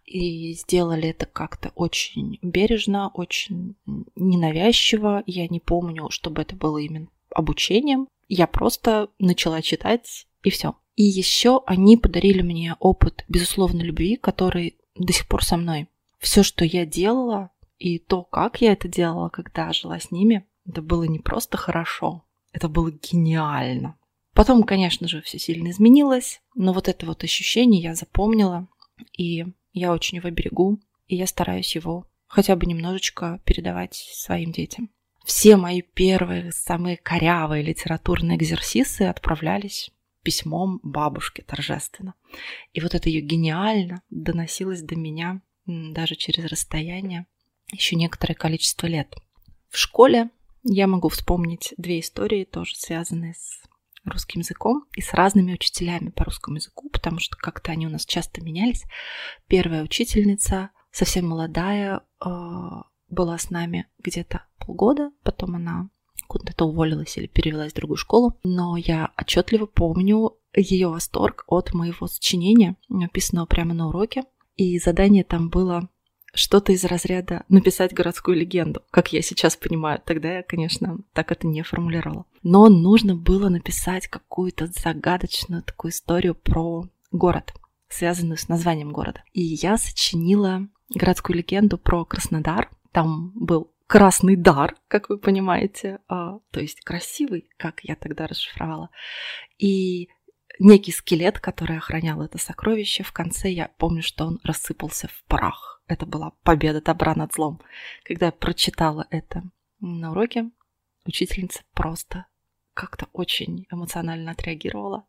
[0.05, 3.77] И сделали это как-то очень бережно, очень
[4.17, 5.23] ненавязчиво.
[5.27, 8.09] Я не помню, чтобы это было именно обучением.
[8.29, 10.75] Я просто начала читать, и все.
[10.97, 15.89] И еще они подарили мне опыт, безусловно, любви, который до сих пор со мной.
[16.19, 20.83] Все, что я делала, и то, как я это делала, когда жила с ними, это
[20.83, 23.97] было не просто хорошо, это было гениально.
[24.35, 28.69] Потом, конечно же, все сильно изменилось, но вот это вот ощущение я запомнила,
[29.17, 34.91] и я очень его берегу, и я стараюсь его хотя бы немножечко передавать своим детям.
[35.25, 39.91] Все мои первые, самые корявые литературные экзерсисы отправлялись
[40.23, 42.15] письмом бабушке торжественно.
[42.73, 47.27] И вот это ее гениально доносилось до меня даже через расстояние
[47.71, 49.15] еще некоторое количество лет.
[49.69, 50.31] В школе
[50.65, 53.63] я могу вспомнить две истории, тоже связанные с
[54.05, 58.05] русским языком и с разными учителями по русскому языку, потому что как-то они у нас
[58.05, 58.85] часто менялись.
[59.47, 65.89] Первая учительница, совсем молодая, а, была с нами где-то полгода, потом она
[66.27, 72.07] куда-то уволилась или перевелась в другую школу, но я отчетливо помню ее восторг от моего
[72.07, 74.25] сочинения, написанного прямо на уроке.
[74.57, 75.89] И задание там было
[76.35, 80.01] что-то из разряда написать городскую легенду, как я сейчас понимаю.
[80.05, 82.25] Тогда я, конечно, так это не формулировала.
[82.43, 87.55] Но нужно было написать какую-то загадочную такую историю про город,
[87.89, 89.23] связанную с названием города.
[89.33, 92.71] И я сочинила городскую легенду про Краснодар.
[92.93, 98.89] Там был красный дар, как вы понимаете, а, то есть красивый, как я тогда расшифровала.
[99.59, 100.09] И
[100.59, 105.82] некий скелет, который охранял это сокровище, в конце я помню, что он рассыпался в прах
[105.93, 107.61] это была победа добра над злом.
[108.05, 109.43] Когда я прочитала это
[109.81, 110.51] на уроке,
[111.05, 112.27] учительница просто
[112.75, 115.07] как-то очень эмоционально отреагировала.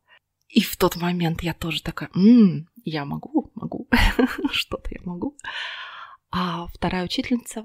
[0.50, 3.88] И в тот момент я тоже такая, м-м, я могу, могу,
[4.52, 5.38] что-то я могу.
[6.30, 7.64] А вторая учительница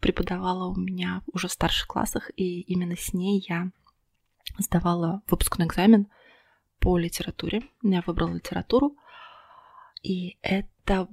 [0.00, 3.70] преподавала у меня уже в старших классах, и именно с ней я
[4.58, 6.08] сдавала выпускной экзамен
[6.78, 7.62] по литературе.
[7.82, 8.96] Я выбрала литературу,
[10.02, 11.08] и это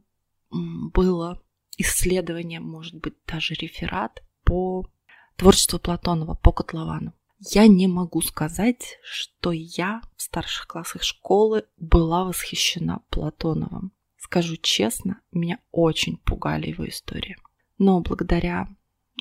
[0.52, 1.42] было
[1.78, 4.88] исследование, может быть, даже реферат по
[5.36, 7.14] творчеству Платонова, по Котловану.
[7.40, 13.92] Я не могу сказать, что я в старших классах школы была восхищена Платоновым.
[14.18, 17.38] Скажу честно, меня очень пугали его истории.
[17.80, 18.68] Но благодаря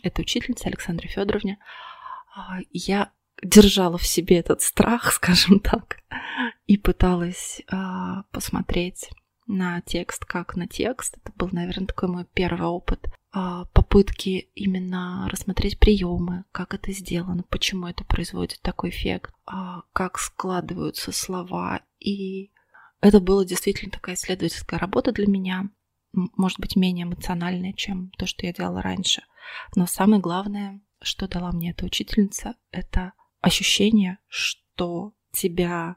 [0.02, 1.58] этой учительнице Александре Федоровне
[2.36, 3.10] а, я
[3.42, 5.96] держала в себе этот страх, скажем так,
[6.66, 9.10] и пыталась а, посмотреть
[9.50, 11.18] на текст как на текст.
[11.18, 17.42] Это был, наверное, такой мой первый опыт а, попытки именно рассмотреть приемы, как это сделано,
[17.42, 21.80] почему это производит такой эффект, а, как складываются слова.
[21.98, 22.52] И
[23.00, 25.68] это была действительно такая исследовательская работа для меня,
[26.12, 29.22] может быть, менее эмоциональная, чем то, что я делала раньше.
[29.74, 35.96] Но самое главное, что дала мне эта учительница, это ощущение, что тебя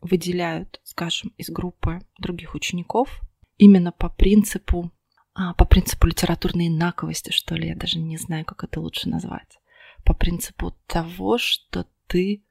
[0.00, 3.20] выделяют, скажем, из группы других учеников
[3.58, 4.90] именно по принципу,
[5.34, 9.58] а, по принципу литературной инаковости, что ли, я даже не знаю, как это лучше назвать,
[10.04, 12.42] по принципу того, что ты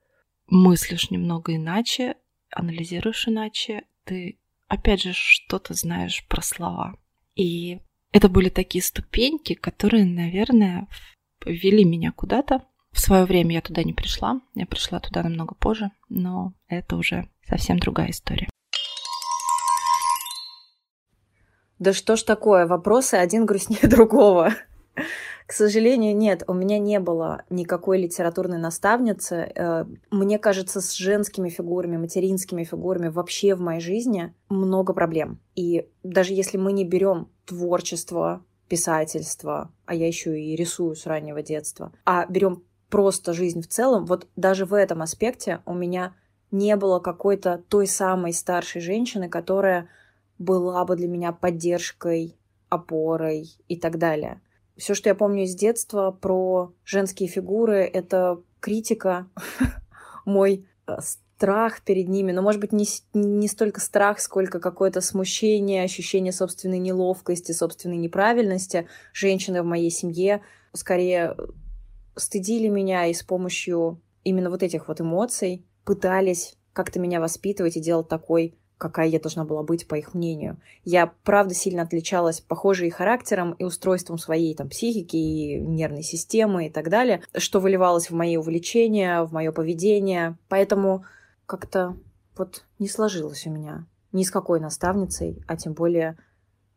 [0.48, 2.16] мыслишь немного иначе,
[2.52, 6.96] анализируешь иначе, ты опять же что-то знаешь про слова.
[7.36, 7.80] И
[8.12, 10.88] это были такие ступеньки, которые, наверное,
[11.46, 15.92] ввели меня куда-то, в свое время я туда не пришла, я пришла туда намного позже,
[16.10, 18.50] но это уже совсем другая история.
[21.80, 24.54] Да что ж такое, вопросы один грустнее другого.
[25.46, 29.52] К сожалению, нет, у меня не было никакой литературной наставницы.
[29.56, 35.40] Э, мне кажется, с женскими фигурами, материнскими фигурами вообще в моей жизни много проблем.
[35.56, 41.42] И даже если мы не берем творчество, писательство, а я еще и рисую с раннего
[41.42, 46.14] детства, а берем просто жизнь в целом, вот даже в этом аспекте у меня
[46.52, 49.88] не было какой-то той самой старшей женщины, которая
[50.40, 52.36] была бы для меня поддержкой,
[52.70, 54.42] опорой и так далее.
[54.78, 59.28] Все, что я помню из детства про женские фигуры, это критика,
[60.26, 65.84] мой э, страх перед ними, но, может быть, не, не столько страх, сколько какое-то смущение,
[65.84, 68.88] ощущение собственной неловкости, собственной неправильности.
[69.14, 70.42] Женщины в моей семье
[70.74, 71.36] скорее
[72.20, 77.82] стыдили меня и с помощью именно вот этих вот эмоций пытались как-то меня воспитывать и
[77.82, 80.58] делать такой, какая я должна была быть, по их мнению.
[80.86, 86.68] Я, правда, сильно отличалась, похоже, и характером, и устройством своей там, психики, и нервной системы
[86.68, 90.38] и так далее, что выливалось в мои увлечения, в мое поведение.
[90.48, 91.04] Поэтому
[91.46, 91.98] как-то
[92.38, 96.18] вот не сложилось у меня ни с какой наставницей, а тем более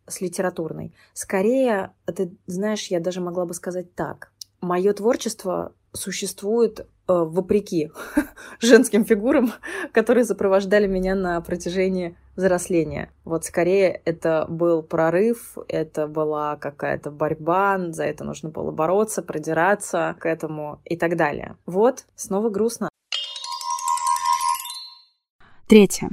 [0.06, 0.92] с литературной.
[1.12, 4.32] Скорее, ты знаешь, я даже могла бы сказать так.
[4.62, 7.90] Мое творчество существует э, вопреки
[8.60, 9.52] женским фигурам,
[9.90, 13.10] которые сопровождали меня на протяжении взросления.
[13.24, 20.14] Вот скорее это был прорыв, это была какая-то борьба, за это нужно было бороться, продираться
[20.20, 21.56] к этому и так далее.
[21.66, 22.88] Вот, снова грустно.
[25.66, 26.10] Третье.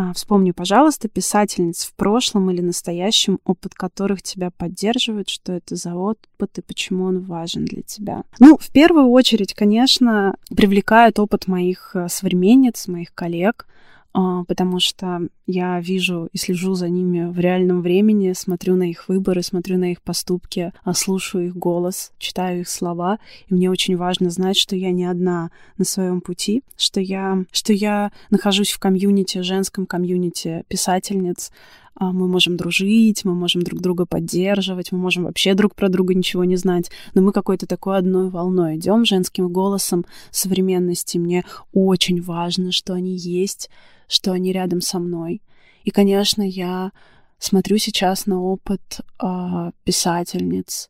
[0.00, 5.94] А, вспомни, пожалуйста, писательниц в прошлом или настоящем, опыт которых тебя поддерживает, что это за
[5.94, 8.24] опыт и почему он важен для тебя.
[8.38, 13.66] Ну, в первую очередь, конечно, привлекает опыт моих э, современниц, моих коллег,
[14.12, 19.42] потому что я вижу и слежу за ними в реальном времени, смотрю на их выборы,
[19.42, 23.18] смотрю на их поступки, а, слушаю их голос, читаю их слова,
[23.48, 27.72] и мне очень важно знать, что я не одна на своем пути, что я, что
[27.72, 34.06] я нахожусь в комьюнити, женском комьюнити писательниц, а, мы можем дружить, мы можем друг друга
[34.06, 38.30] поддерживать, мы можем вообще друг про друга ничего не знать, но мы какой-то такой одной
[38.30, 41.18] волной идем женским голосом современности.
[41.18, 43.70] Мне очень важно, что они есть,
[44.08, 45.42] что они рядом со мной.
[45.84, 46.92] И, конечно, я
[47.38, 50.88] смотрю сейчас на опыт э, писательниц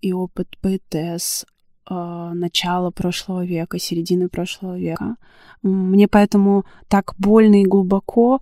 [0.00, 1.44] и опыт поэтесс
[1.88, 1.94] э,
[2.34, 5.16] начала прошлого века, середины прошлого века.
[5.62, 8.40] Мне поэтому так больно и глубоко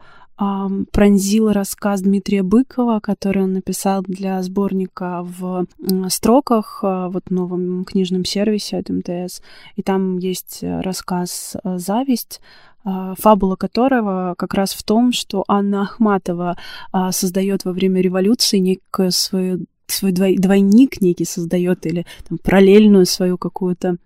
[0.92, 5.66] пронзил рассказ Дмитрия Быкова, который он написал для сборника в
[6.09, 9.42] строках, а, вот новом книжном сервисе от МТС.
[9.74, 12.40] И там есть рассказ а, «Зависть»,
[12.85, 16.57] а, фабула которого как раз в том, что Анна Ахматова
[17.11, 23.96] создает во время революции некую свою свой двойник некий создает или там, параллельную свою какую-то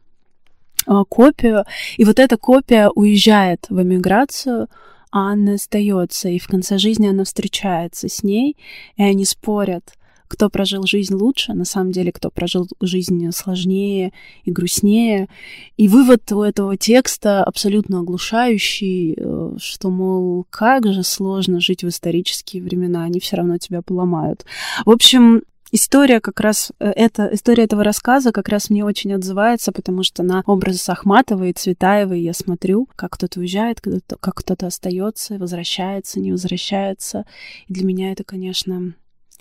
[1.09, 1.65] копию.
[1.97, 4.69] И вот эта копия уезжает в эмиграцию,
[5.13, 8.57] а Анна остается, и в конце жизни она встречается с ней,
[8.97, 9.93] и они спорят,
[10.27, 15.29] кто прожил жизнь лучше, на самом деле, кто прожил жизнь сложнее и грустнее.
[15.77, 21.89] И вывод у этого текста абсолютно оглушающий, э, что, мол, как же сложно жить в
[21.89, 24.47] исторические времена, они все равно тебя поломают.
[24.87, 25.43] В общем,
[25.73, 30.23] история как раз, э, эта история этого рассказа как раз мне очень отзывается, потому что
[30.23, 36.31] на образы Ахматовой и Цветаевой я смотрю, как кто-то уезжает, как кто-то остается, возвращается, не
[36.31, 37.25] возвращается.
[37.67, 38.95] И для меня это, конечно,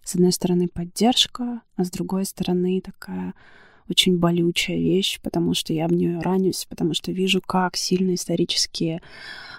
[0.03, 3.33] с одной стороны поддержка, а с другой стороны такая
[3.89, 9.01] очень болючая вещь, потому что я в нее ранюсь, потому что вижу, как сильно исторические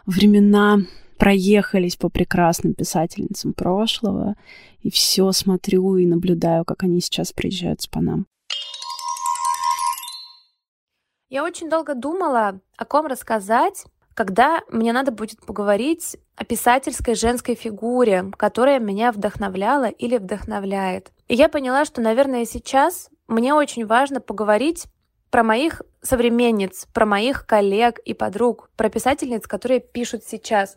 [0.07, 0.79] времена
[1.23, 4.35] проехались по прекрасным писательницам прошлого,
[4.81, 8.27] и все смотрю и наблюдаю, как они сейчас приезжают по нам.
[11.29, 17.55] Я очень долго думала, о ком рассказать, когда мне надо будет поговорить о писательской женской
[17.55, 21.13] фигуре, которая меня вдохновляла или вдохновляет.
[21.29, 24.87] И я поняла, что, наверное, сейчас мне очень важно поговорить
[25.31, 30.77] про моих современниц, про моих коллег и подруг, про писательниц, которые пишут сейчас.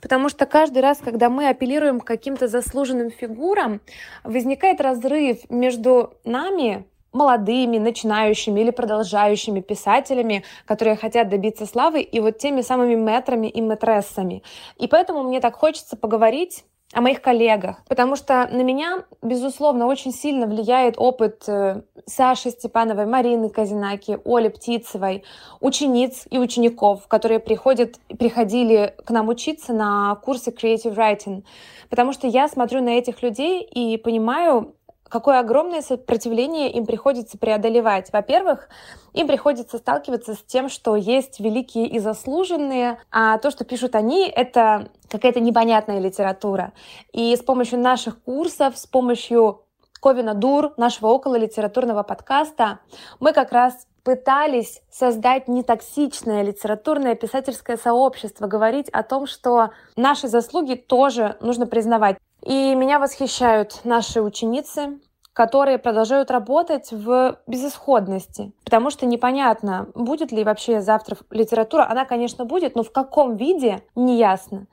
[0.00, 3.80] Потому что каждый раз, когда мы апеллируем к каким-то заслуженным фигурам,
[4.22, 12.38] возникает разрыв между нами, молодыми, начинающими или продолжающими писателями, которые хотят добиться славы, и вот
[12.38, 14.42] теми самыми метрами и метрессами.
[14.76, 20.12] И поэтому мне так хочется поговорить о моих коллегах, потому что на меня, безусловно, очень
[20.12, 25.24] сильно влияет опыт э, Саши Степановой, Марины Казинаки, Оли Птицевой,
[25.60, 31.42] учениц и учеников, которые приходят, приходили к нам учиться на курсы Creative Writing,
[31.90, 34.74] потому что я смотрю на этих людей и понимаю,
[35.08, 38.12] какое огромное сопротивление им приходится преодолевать.
[38.12, 38.68] Во-первых,
[39.12, 44.28] им приходится сталкиваться с тем, что есть великие и заслуженные, а то, что пишут они,
[44.28, 46.72] это какая-то непонятная литература.
[47.12, 49.62] И с помощью наших курсов, с помощью
[50.00, 52.80] Ковина Дур, нашего около литературного подкаста,
[53.20, 60.74] мы как раз пытались создать нетоксичное литературное писательское сообщество, говорить о том, что наши заслуги
[60.74, 62.16] тоже нужно признавать.
[62.46, 65.00] И меня восхищают наши ученицы,
[65.32, 71.88] которые продолжают работать в безысходности, потому что непонятно, будет ли вообще завтра литература.
[71.90, 74.68] Она, конечно, будет, но в каком виде, неясно.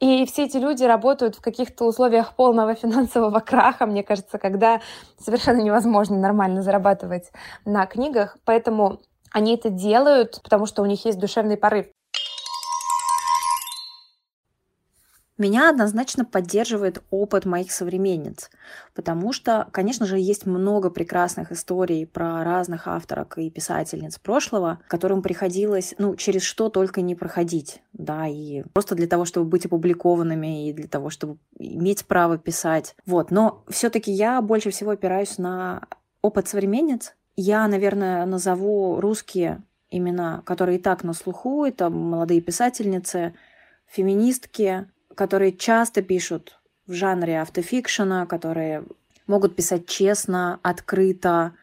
[0.00, 4.80] И все эти люди работают в каких-то условиях полного финансового краха, мне кажется, когда
[5.18, 7.30] совершенно невозможно нормально зарабатывать
[7.66, 8.38] на книгах.
[8.46, 9.00] Поэтому
[9.32, 11.88] они это делают, потому что у них есть душевный порыв.
[15.38, 18.50] Меня однозначно поддерживает опыт моих современниц,
[18.92, 25.22] потому что, конечно же, есть много прекрасных историй про разных авторок и писательниц прошлого, которым
[25.22, 30.68] приходилось, ну, через что только не проходить, да, и просто для того, чтобы быть опубликованными
[30.68, 32.96] и для того, чтобы иметь право писать.
[33.06, 35.86] Вот, но все таки я больше всего опираюсь на
[36.20, 37.14] опыт современниц.
[37.36, 43.34] Я, наверное, назову русские имена, которые и так на слуху, это молодые писательницы,
[43.86, 44.88] феминистки,
[45.18, 48.84] которые часто пишут в жанре автофикшена, которые
[49.26, 51.54] могут писать честно, открыто,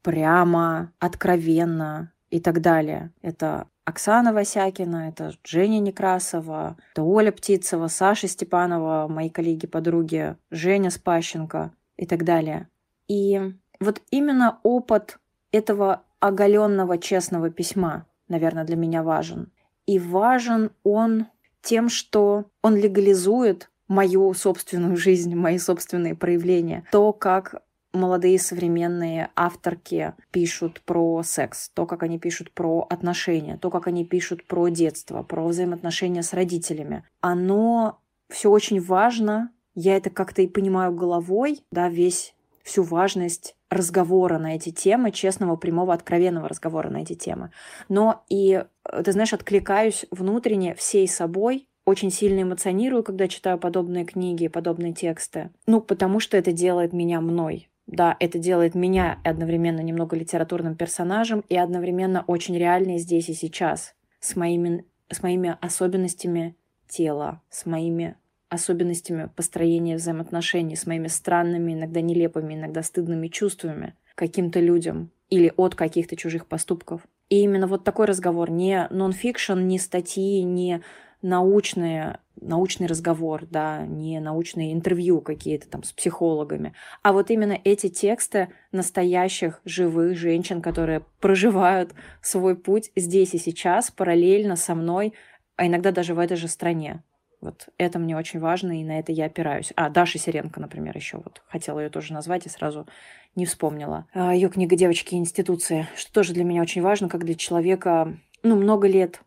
[0.00, 3.10] прямо, откровенно и так далее.
[3.20, 11.70] Это Оксана Васякина, это Женя Некрасова, это Оля Птицева, Саша Степанова, мои коллеги-подруги, Женя Спащенко
[11.98, 12.66] и так далее.
[13.08, 13.38] И
[13.78, 15.18] вот именно опыт
[15.52, 19.52] этого оголенного честного письма, наверное, для меня важен.
[19.84, 21.26] И важен он
[21.62, 26.84] тем, что он легализует мою собственную жизнь, мои собственные проявления.
[26.92, 33.70] То, как молодые современные авторки пишут про секс, то, как они пишут про отношения, то,
[33.70, 37.04] как они пишут про детство, про взаимоотношения с родителями.
[37.20, 37.98] Оно
[38.28, 39.50] все очень важно.
[39.74, 45.56] Я это как-то и понимаю головой, да, весь всю важность разговора на эти темы, честного,
[45.56, 47.50] прямого, откровенного разговора на эти темы.
[47.88, 54.04] Но и, э, ты знаешь, откликаюсь внутренне всей собой, очень сильно эмоционирую, когда читаю подобные
[54.04, 55.50] книги, подобные тексты.
[55.66, 57.68] Ну, потому что это делает меня мной.
[57.86, 63.94] Да, это делает меня одновременно немного литературным персонажем и одновременно очень реальной здесь и сейчас,
[64.20, 66.56] с моими, с моими особенностями
[66.88, 68.16] тела, с моими
[68.52, 75.74] особенностями построения взаимоотношений с моими странными, иногда нелепыми, иногда стыдными чувствами каким-то людям или от
[75.74, 77.00] каких-то чужих поступков.
[77.30, 80.82] И именно вот такой разговор, не нон-фикшн, не статьи, не
[81.22, 87.88] научные, научный разговор, да, не научные интервью какие-то там с психологами, а вот именно эти
[87.88, 95.14] тексты настоящих живых женщин, которые проживают свой путь здесь и сейчас, параллельно со мной,
[95.56, 97.02] а иногда даже в этой же стране.
[97.42, 99.72] Вот это мне очень важно, и на это я опираюсь.
[99.74, 102.86] А, Даша Сиренко, например, еще вот хотела ее тоже назвать и сразу
[103.34, 104.06] не вспомнила.
[104.14, 108.16] А, ее книга «Девочки и институции», что тоже для меня очень важно, как для человека,
[108.44, 109.20] ну, много лет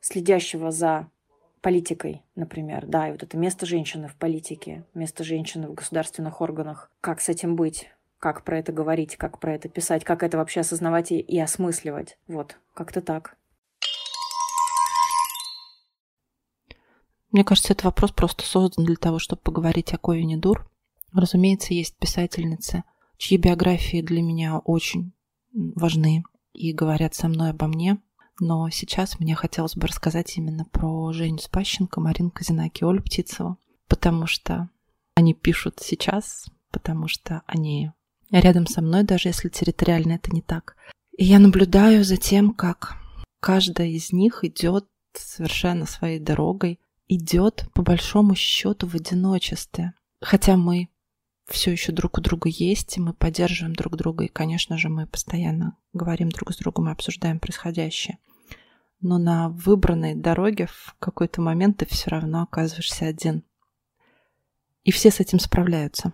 [0.00, 1.08] следящего за
[1.60, 6.90] политикой, например, да, и вот это место женщины в политике, место женщины в государственных органах,
[7.02, 10.60] как с этим быть, как про это говорить, как про это писать, как это вообще
[10.60, 12.16] осознавать и, и осмысливать.
[12.28, 13.36] Вот, как-то так.
[17.30, 20.68] Мне кажется, этот вопрос просто создан для того, чтобы поговорить о Ковине Дур.
[21.12, 22.84] Разумеется, есть писательницы,
[23.16, 25.12] чьи биографии для меня очень
[25.52, 27.98] важны и говорят со мной обо мне.
[28.40, 33.58] Но сейчас мне хотелось бы рассказать именно про Женю Спащенко, Марину Казинаки, Олю Птицеву,
[33.88, 34.70] потому что
[35.14, 37.90] они пишут сейчас, потому что они
[38.30, 40.76] рядом со мной, даже если территориально это не так.
[41.16, 42.96] И я наблюдаю за тем, как
[43.40, 46.78] каждая из них идет совершенно своей дорогой,
[47.08, 49.94] идет по большому счету в одиночестве.
[50.20, 50.88] Хотя мы
[51.46, 55.06] все еще друг у друга есть, и мы поддерживаем друг друга, и, конечно же, мы
[55.06, 58.18] постоянно говорим друг с другом и обсуждаем происходящее.
[59.00, 63.44] Но на выбранной дороге в какой-то момент ты все равно оказываешься один.
[64.84, 66.12] И все с этим справляются.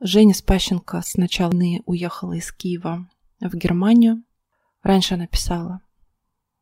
[0.00, 1.52] Женя Спащенко сначала
[1.86, 3.08] уехала из Киева
[3.40, 4.22] в Германию.
[4.82, 5.80] Раньше она писала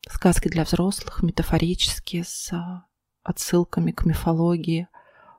[0.09, 2.53] сказки для взрослых, метафорические, с
[3.27, 4.89] отсылками к мифологии,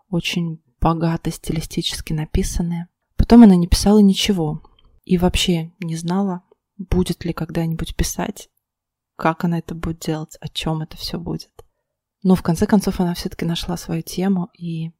[0.10, 2.88] очень богато стилистически написанные.
[3.16, 4.62] Потом она не писала ничего
[5.06, 6.44] и вообще не знала,
[6.78, 8.50] будет ли когда-нибудь писать,
[9.16, 11.66] как она это будет делать, о чем это все будет.
[12.24, 14.92] Но в конце концов она все-таки нашла свою тему и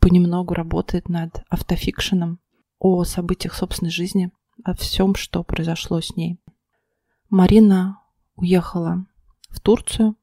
[0.00, 2.40] понемногу работает над автофикшеном
[2.78, 4.32] о событиях собственной жизни,
[4.64, 6.40] о всем, что произошло с ней.
[7.28, 8.00] Марина
[8.34, 9.06] уехала
[9.50, 10.16] в Турцию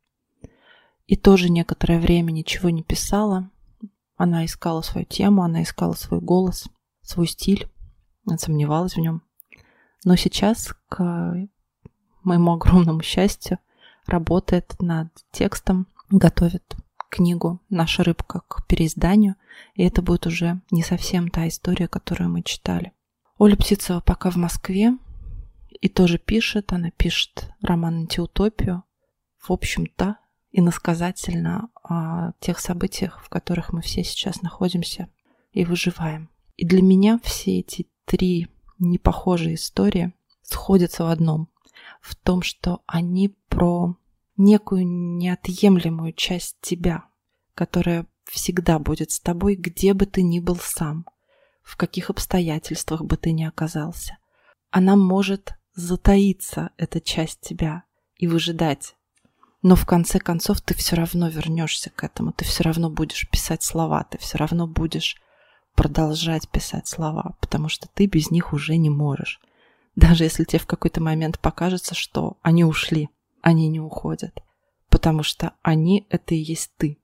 [1.08, 3.49] и тоже некоторое время ничего не писала.
[4.18, 6.68] Она искала свою тему, она искала свой голос,
[7.01, 7.70] свой стиль,
[8.26, 9.22] она сомневалась в нем.
[10.03, 11.47] Но сейчас, к
[12.24, 13.60] моему огромному счастью,
[14.05, 16.76] работает над текстом, готовит
[17.10, 19.36] книгу «Наша рыбка» к переизданию,
[19.76, 22.91] и это будет уже не совсем та история, которую мы читали.
[23.38, 24.97] Оля Птицева пока в Москве
[25.70, 28.84] и тоже пишет, она пишет роман «Антиутопию».
[29.39, 30.18] В общем-то,
[30.51, 35.09] иносказательно о тех событиях, в которых мы все сейчас находимся
[35.51, 36.29] и выживаем.
[36.55, 38.47] И для меня все эти три
[38.79, 41.49] непохожие истории сходятся в одном.
[42.01, 43.95] В том, что они про
[44.37, 47.05] некую неотъемлемую часть тебя,
[47.53, 51.05] которая всегда будет с тобой, где бы ты ни был сам,
[51.63, 54.17] в каких обстоятельствах бы ты ни оказался.
[54.69, 57.83] Она может затаиться, эта часть тебя,
[58.15, 58.95] и выжидать.
[59.64, 63.64] Но в конце концов ты все равно вернешься к этому, ты все равно будешь писать
[63.64, 65.18] слова, ты все равно будешь
[65.76, 69.39] продолжать писать слова, потому что ты без них уже не можешь.
[69.95, 73.10] Даже если тебе в какой-то момент покажется, что они ушли,
[73.41, 74.43] они не уходят,
[74.89, 76.99] потому что они— это и есть ты.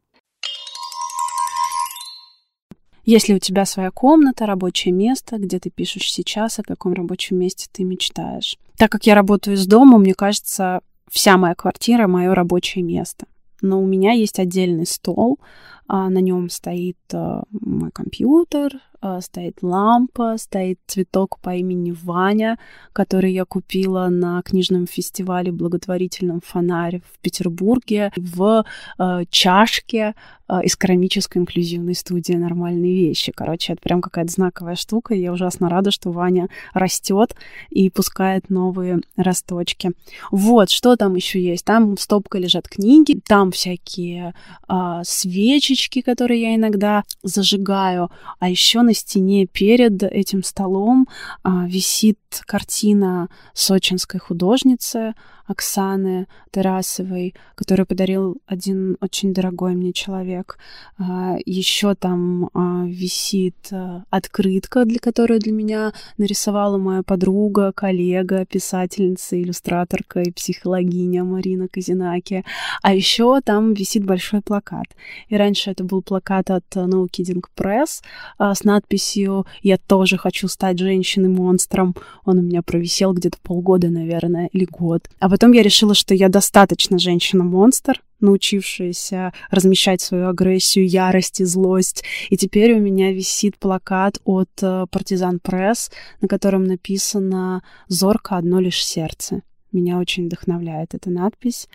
[3.06, 7.68] Если у тебя своя комната, рабочее место, где ты пишешь сейчас, о каком рабочем месте
[7.72, 8.58] ты мечтаешь.
[8.78, 13.26] Так как я работаю из дома, мне кажется, вся моя квартира— мое рабочее место.
[13.62, 15.40] Но у меня есть отдельный стол,
[15.88, 22.58] а на нем стоит а, мой компьютер, а, стоит лампа, стоит цветок по имени Ваня,
[22.94, 28.66] который я купила на книжном фестивале благотворительном «Фонарь» в Петербурге в
[28.98, 33.32] э, чашке э, из керамической инклюзивной студии «Нормальные вещи».
[33.36, 37.36] Короче, это прям какая-то знаковая штука, и я ужасно рада, что Ваня растет
[37.70, 39.92] и пускает новые росточки.
[40.32, 41.66] Вот, что там еще есть?
[41.66, 44.34] Там стопка лежат книги, там всякие
[44.68, 51.08] э, свечечки, которые я иногда зажигаю, а еще на стене перед этим столом
[51.44, 55.14] а, висит картина сочинской художницы
[55.46, 60.58] Оксаны Тарасовой, которую подарил один очень дорогой мне человек.
[60.98, 68.46] А, Еще там а, висит а, открытка, для которой для меня нарисовала моя подруга, коллега,
[68.46, 72.46] писательница, иллюстраторка и психологиня Марина Казинаки.
[72.82, 74.86] А еще там висит большой плакат.
[75.28, 78.02] И раньше это был плакат от No Kidding Press
[78.40, 81.96] с надписью «Я тоже хочу стать женщиной-монстром».
[82.26, 85.10] Он у меня провисел где-то полгода, наверное, или год.
[85.20, 92.04] А потом я решила, что я достаточно женщина-монстр, научившаяся размещать свою агрессию, ярость и злость.
[92.30, 94.52] И теперь у меня висит плакат от
[94.92, 95.90] Партизан Пресс,
[96.22, 99.42] на котором написано «Зорко одно лишь сердце».
[99.72, 101.68] Меня очень вдохновляет эта надпись.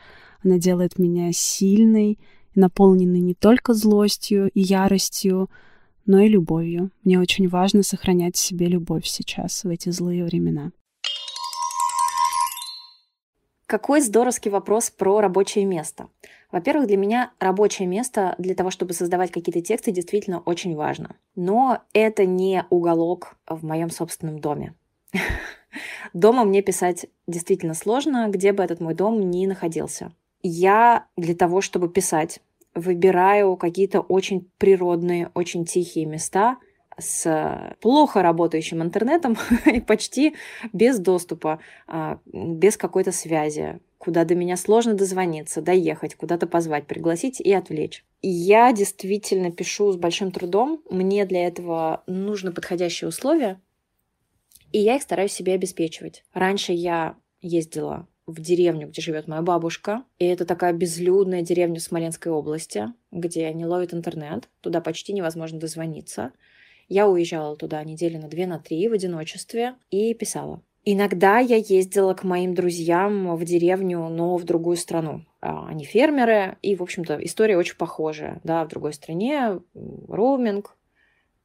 [0.45, 2.21] Она делает меня сильной,
[2.55, 5.51] наполненной не только злостью и яростью,
[6.07, 6.93] но и любовью.
[7.03, 10.71] Мне очень важно сохранять в себе любовь сейчас, в эти злые времена.
[13.69, 16.09] Какой здоровский вопрос про рабочее место.
[16.51, 21.17] Во-первых, для меня рабочее место для того, чтобы создавать какие-то тексты, действительно очень важно.
[21.37, 24.73] Но это не уголок в моем собственном доме.
[26.15, 30.13] Дома мне писать действительно сложно, где бы этот мой дом ни находился.
[30.43, 32.41] Я для того, чтобы писать,
[32.75, 36.57] выбираю какие-то очень природные, очень тихие места,
[36.99, 39.37] с плохо работающим интернетом
[39.67, 40.35] и почти
[40.73, 47.41] без доступа, а, без какой-то связи, куда до меня сложно дозвониться, доехать, куда-то позвать, пригласить
[47.41, 48.05] и отвлечь.
[48.23, 50.83] Я действительно пишу с большим трудом.
[50.91, 53.61] Мне для этого нужны подходящие условия,
[54.73, 56.25] и я их стараюсь себе обеспечивать.
[56.33, 60.05] Раньше я ездила в деревню, где живет моя бабушка.
[60.19, 64.49] И это такая безлюдная деревня в Смоленской области, где не ловит интернет.
[64.61, 66.33] Туда почти невозможно дозвониться.
[66.89, 70.63] Я уезжала туда недели на две, на три в одиночестве и писала.
[70.85, 75.27] Иногда я ездила к моим друзьям в деревню, но в другую страну.
[75.41, 78.41] А, они фермеры, и, в общем-то, история очень похожая.
[78.43, 79.61] Да, в другой стране
[80.09, 80.77] роуминг,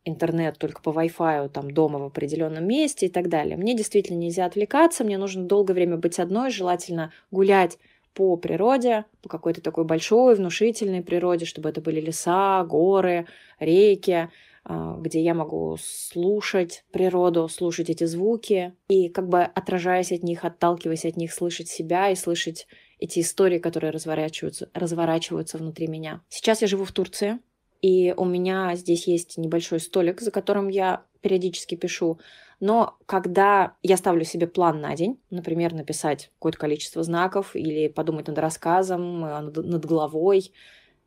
[0.05, 3.57] интернет только по Wi-Fi там дома в определенном месте и так далее.
[3.57, 7.77] Мне действительно нельзя отвлекаться, мне нужно долгое время быть одной, желательно гулять
[8.13, 13.27] по природе, по какой-то такой большой, внушительной природе, чтобы это были леса, горы,
[13.59, 14.29] реки,
[14.65, 21.05] где я могу слушать природу, слушать эти звуки и как бы отражаясь от них, отталкиваясь
[21.05, 26.21] от них, слышать себя и слышать эти истории, которые разворачиваются, разворачиваются внутри меня.
[26.29, 27.39] Сейчас я живу в Турции,
[27.81, 32.19] и у меня здесь есть небольшой столик, за которым я периодически пишу.
[32.61, 38.27] Но когда я ставлю себе план на день, например, написать какое-то количество знаков или подумать
[38.27, 40.53] над рассказом, э, над головой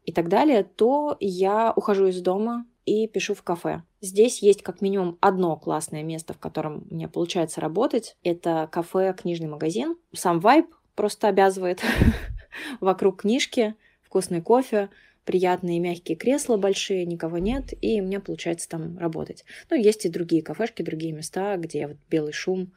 [0.04, 3.82] и так далее, то я ухожу из дома, и пишу в кафе.
[4.01, 8.16] Здесь есть как минимум одно классное место, в котором мне получается работать.
[8.22, 9.97] Это кафе, книжный магазин.
[10.14, 11.82] Сам вайб просто обязывает
[12.80, 14.89] вокруг книжки, вкусный кофе,
[15.24, 19.45] приятные мягкие кресла большие, никого нет, и мне получается там работать.
[19.68, 22.72] Ну, есть и другие кафешки, другие места, где вот белый шум,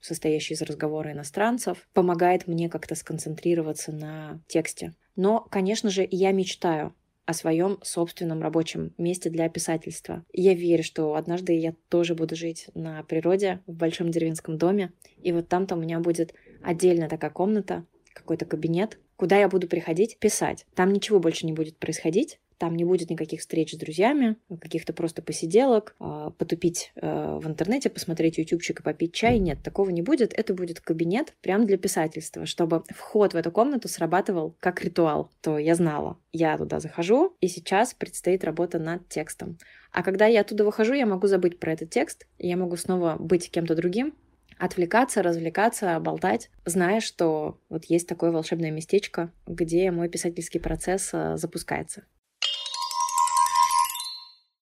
[0.00, 4.92] состоящий из разговора иностранцев, помогает мне как-то сконцентрироваться на тексте.
[5.16, 6.94] Но, конечно же, я мечтаю
[7.26, 10.24] о своем собственном рабочем месте для писательства.
[10.32, 15.32] я верю, что однажды я тоже буду жить на природе, в большом деревенском доме, и
[15.32, 20.66] вот там-то у меня будет отдельная такая комната, какой-то кабинет, куда я буду приходить писать.
[20.74, 25.20] Там ничего больше не будет происходить, Там не будет никаких встреч с друзьями, каких-то просто
[25.20, 29.38] посиделок, а, потупить э, в интернете, посмотреть ютубчик и попить чай.
[29.38, 30.32] Нет, такого не будет.
[30.32, 35.30] Это будет кабинет прям для писательства, чтобы вход в эту комнату срабатывал как ритуал.
[35.42, 39.58] То я знала, я туда захожу, и сейчас предстоит работа над текстом.
[39.92, 43.16] А когда я оттуда выхожу, я могу забыть про этот текст, и я могу снова
[43.18, 44.14] быть кем-то другим,
[44.58, 51.36] отвлекаться, развлекаться, болтать, зная, что вот есть такое волшебное местечко, где мой писательский процесс э,
[51.36, 52.04] запускается.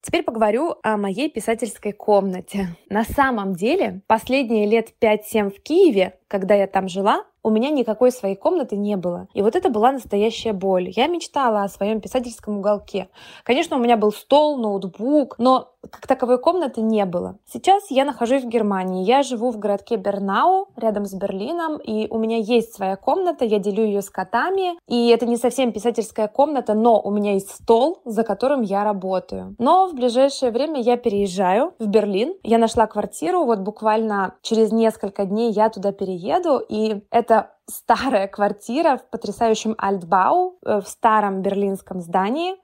[0.03, 2.77] Теперь поговорю о моей писательской комнате.
[2.91, 8.11] На самом деле, последние лет 5-7 в Киеве, когда я там жила, у меня никакой
[8.11, 9.29] своей комнаты не было.
[9.33, 10.89] И вот это была настоящая боль.
[10.91, 13.09] Я мечтала о своем писательском уголке.
[13.45, 17.39] Конечно, у меня был стол, ноутбук, но как таковой комнаты не было.
[17.47, 19.05] Сейчас я нахожусь в Германии.
[19.05, 23.59] Я живу в городке Бернау, рядом с Берлином, и у меня есть своя комната, я
[23.59, 24.79] делю ее с котами.
[24.87, 29.57] И это не совсем писательская комната, но у меня есть стол, за которым я работаю.
[29.59, 32.35] Но в ближайшее время я переезжаю в Берлин.
[32.43, 38.97] Я нашла квартиру, вот буквально через несколько дней я туда перееду, и это старая квартира
[38.97, 42.55] в потрясающем Альтбау, э, в старом берлинском здании.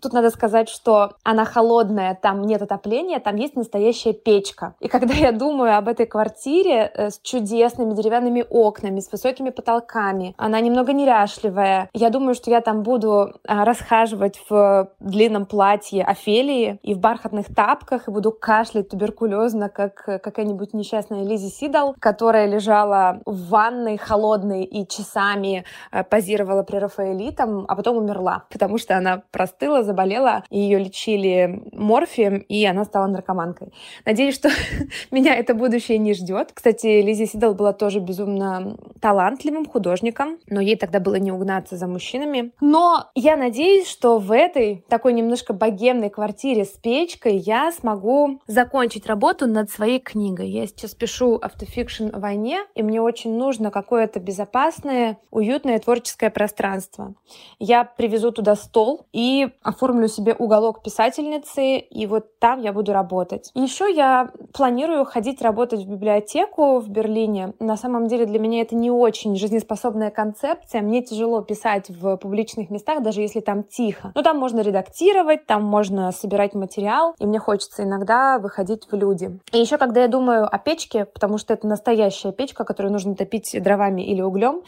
[0.00, 4.74] Тут надо сказать, что она холодная, там нет отопления, там есть настоящая печка.
[4.80, 10.34] И когда я думаю об этой квартире э, с чудесными деревянными окнами, с высокими потолками,
[10.36, 16.78] она немного неряшливая, я думаю, что я там буду а, расхаживать в длинном платье Офелии
[16.82, 23.20] и в бархатных тапках, и буду кашлять туберкулезно, как какая-нибудь несчастная Лизи Сидал, которая лежала
[23.26, 29.22] в ванной холодной и часами э, позировала при Рафаэлитом, а потом умерла, потому что она
[29.30, 33.72] простыла, заболела, ее лечили морфием, и она стала наркоманкой.
[34.06, 34.50] Надеюсь, что
[35.10, 36.52] меня это будущее не ждет.
[36.54, 41.88] Кстати, Лизи Сидал была тоже безумно талантливым художником, но ей тогда было не угнаться за
[41.88, 42.52] мужчинами.
[42.60, 49.06] Но я надеюсь, что в этой такой немножко богемной квартире с печкой я смогу закончить
[49.06, 50.50] работу над своей книгой.
[50.50, 57.14] Я сейчас пишу автофикшн о войне, и мне очень нужно какое-то безопасное, уютное творческое пространство.
[57.58, 59.48] Я привезу туда стол и
[59.80, 63.50] оформлю себе уголок писательницы, и вот там я буду работать.
[63.54, 67.54] Еще я планирую ходить работать в библиотеку в Берлине.
[67.60, 70.82] На самом деле для меня это не очень жизнеспособная концепция.
[70.82, 74.12] Мне тяжело писать в публичных местах, даже если там тихо.
[74.14, 79.38] Но там можно редактировать, там можно собирать материал, и мне хочется иногда выходить в люди.
[79.52, 83.56] И еще когда я думаю о печке, потому что это настоящая печка, которую нужно топить
[83.62, 84.60] дровами или углем,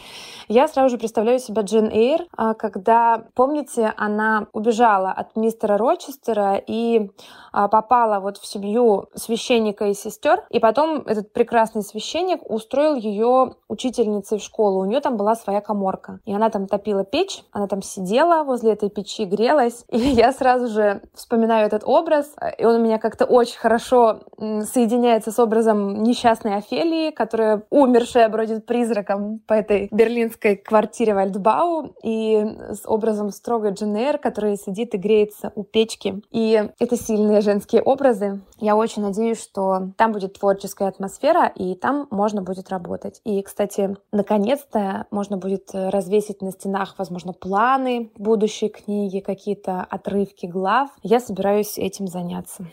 [0.48, 5.76] я сразу же представляю себя Джен Эйр, а, когда, помните, она убежала убежала от мистера
[5.76, 7.11] Рочестера и
[7.53, 10.42] а, попала вот в семью священника и сестер.
[10.50, 14.80] И потом этот прекрасный священник устроил ее учительницей в школу.
[14.80, 16.20] У нее там была своя коморка.
[16.24, 19.84] И она там топила печь, она там сидела возле этой печи, грелась.
[19.90, 25.30] И я сразу же вспоминаю этот образ, и он у меня как-то очень хорошо соединяется
[25.30, 32.86] с образом несчастной Офелии, которая умершая бродит призраком по этой берлинской квартире Вальдбау, и с
[32.86, 36.22] образом строгой Дженер, которая сидит и греется у печки.
[36.30, 38.43] И это сильные женские образы.
[38.59, 43.20] Я очень надеюсь, что там будет творческая атмосфера, и там можно будет работать.
[43.24, 50.90] И, кстати, наконец-то можно будет развесить на стенах, возможно, планы будущей книги, какие-то отрывки глав.
[51.03, 52.66] Я собираюсь этим заняться.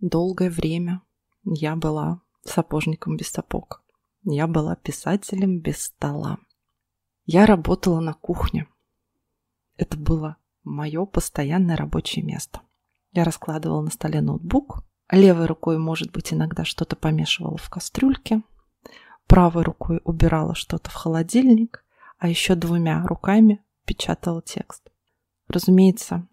[0.00, 1.02] Долгое время
[1.44, 3.82] я была сапожником без сапог.
[4.24, 6.38] Я была писателем без стола.
[7.24, 8.66] Я работала на кухне.
[9.82, 12.60] Это было мое постоянное рабочее место.
[13.10, 18.42] Я раскладывала на столе ноутбук, левой рукой, может быть, иногда что-то помешивала в кастрюльке,
[19.26, 21.84] правой рукой убирала что-то в холодильник,
[22.18, 24.88] а еще двумя руками печатала текст.
[25.48, 26.28] Разумеется,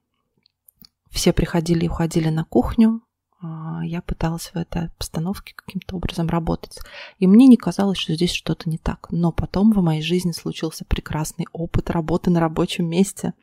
[1.09, 3.01] все приходили и уходили на кухню,
[3.41, 6.79] я пыталась в этой обстановке каким-то образом работать.
[7.19, 9.07] И мне не казалось, что здесь что-то не так.
[9.11, 13.33] Но потом в моей жизни случился прекрасный опыт работы на рабочем месте,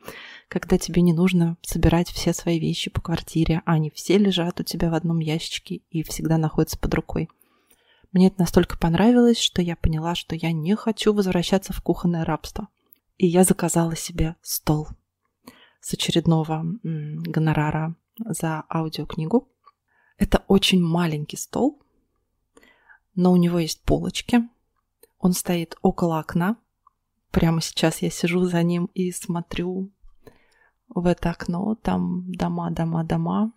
[0.49, 4.63] когда тебе не нужно собирать все свои вещи по квартире, а они все лежат у
[4.63, 7.29] тебя в одном ящике и всегда находятся под рукой.
[8.11, 12.67] Мне это настолько понравилось, что я поняла, что я не хочу возвращаться в кухонное рабство.
[13.17, 14.87] И я заказала себе стол
[15.81, 19.47] с очередного гонорара за аудиокнигу
[20.17, 21.81] это очень маленький стол,
[23.15, 24.47] но у него есть полочки.
[25.19, 26.57] Он стоит около окна.
[27.31, 29.91] Прямо сейчас я сижу за ним и смотрю
[30.89, 31.75] в это окно.
[31.75, 33.51] Там дома, дома, дома.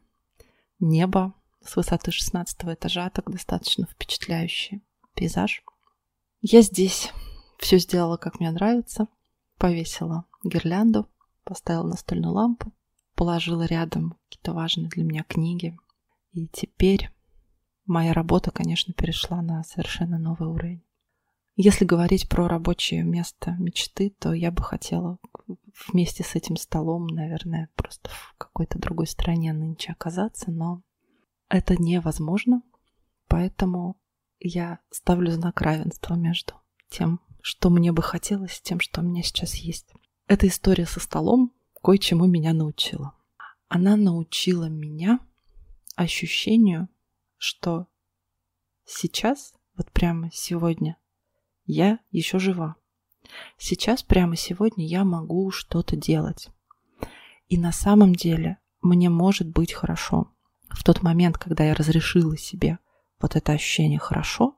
[0.79, 4.83] Небо с высоты 16 этажа, так достаточно впечатляющий
[5.15, 5.63] пейзаж.
[6.41, 7.13] Я здесь
[7.59, 9.09] все сделала, как мне нравится.
[9.59, 11.07] Повесила гирлянду,
[11.45, 12.73] поставила настольную лампу,
[13.15, 15.77] положила рядом какие-то важные для меня книги.
[16.33, 17.11] И теперь
[17.87, 20.83] моя работа, конечно, перешла на совершенно новый уровень.
[21.57, 25.19] Если говорить про рабочее место мечты, то я бы хотела
[25.89, 30.83] вместе с этим столом, наверное, просто в какой-то другой стране нынче оказаться, но
[31.49, 32.63] это невозможно,
[33.29, 33.97] поэтому
[34.39, 36.55] я ставлю знак равенства между
[36.89, 39.93] тем, что мне бы хотелось, с тем, что у меня сейчас есть.
[40.29, 41.53] Эта история со столом
[41.83, 43.15] кое-чему меня научила.
[43.69, 45.19] Она научила меня
[46.01, 46.89] ощущению,
[47.37, 47.87] что
[48.85, 50.97] сейчас, вот прямо сегодня,
[51.67, 52.77] я еще жива.
[53.59, 56.49] Сейчас, прямо сегодня, я могу что-то делать.
[57.49, 60.33] И на самом деле мне может быть хорошо.
[60.71, 62.79] В тот момент, когда я разрешила себе
[63.21, 64.57] вот это ощущение хорошо,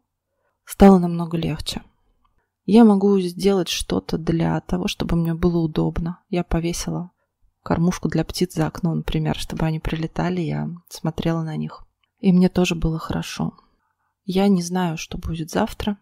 [0.65, 1.83] стало намного легче.
[2.67, 6.21] Я могу сделать что-то для того, чтобы мне было удобно.
[6.29, 7.11] Я повесила
[7.63, 11.85] кормушку для птиц за окно, например, чтобы они прилетали, я смотрела на них.
[12.19, 13.55] И мне тоже было хорошо.
[14.25, 15.99] Я не знаю, что будет завтра.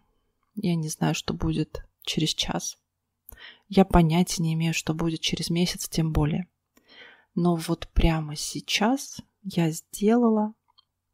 [0.54, 2.76] Я не знаю, что будет через час.
[3.68, 6.48] Я понятия не имею, что будет через месяц, тем более.
[7.34, 10.54] Но вот прямо сейчас я сделала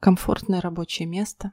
[0.00, 1.52] комфортное рабочее место.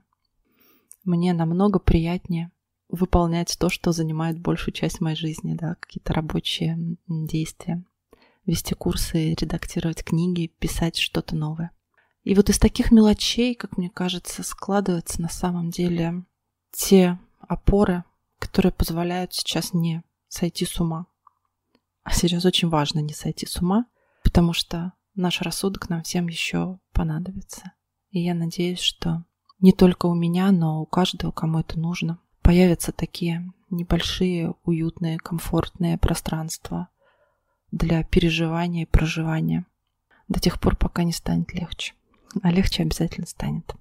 [1.04, 2.52] Мне намного приятнее
[2.88, 7.84] выполнять то, что занимает большую часть моей жизни, да, какие-то рабочие действия.
[8.46, 11.72] Вести курсы, редактировать книги, писать что-то новое.
[12.24, 16.24] И вот из таких мелочей, как мне кажется, складываются на самом деле
[16.72, 18.04] те опоры,
[18.40, 21.06] которые позволяют сейчас не сойти с ума.
[22.04, 23.86] А сейчас очень важно не сойти с ума,
[24.24, 27.74] потому что наш рассудок нам всем еще понадобится.
[28.12, 29.24] И я надеюсь, что
[29.60, 35.98] не только у меня, но у каждого, кому это нужно, появятся такие небольшие, уютные, комфортные
[35.98, 36.90] пространства
[37.74, 39.66] для переживания и проживания
[40.28, 41.96] до тех пор, пока не станет легче.
[42.44, 43.74] А легче обязательно станет.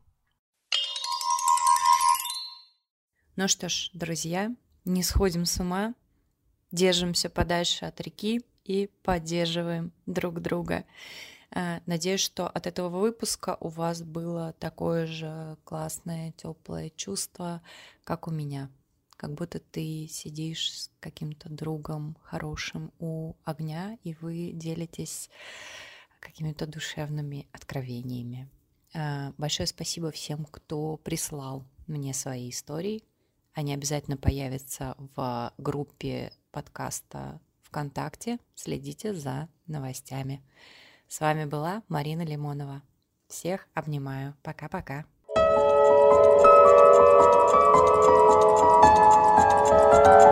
[3.36, 4.50] Ну что ж, друзья,
[4.86, 5.94] не сходим с ума,
[6.70, 10.84] держимся подальше от реки и поддерживаем друг друга.
[11.50, 17.60] Э, надеюсь, что от этого выпуска у вас было такое же классное, теплое чувство,
[18.04, 18.70] как у меня.
[19.22, 25.30] Как будто ты сидишь с каким-то другом хорошим у огня, и вы делитесь
[26.18, 28.50] какими-то душевными откровениями.
[28.92, 33.04] Э, большое спасибо всем, кто прислал мне свои истории.
[33.54, 38.40] Они обязательно появятся в группе подкаста ВКонтакте.
[38.56, 40.42] Следите за новостями.
[41.06, 42.82] С вами была Марина Лимонова.
[43.28, 44.34] Всех обнимаю.
[44.42, 45.06] Пока-пока.
[50.04, 50.31] Thank you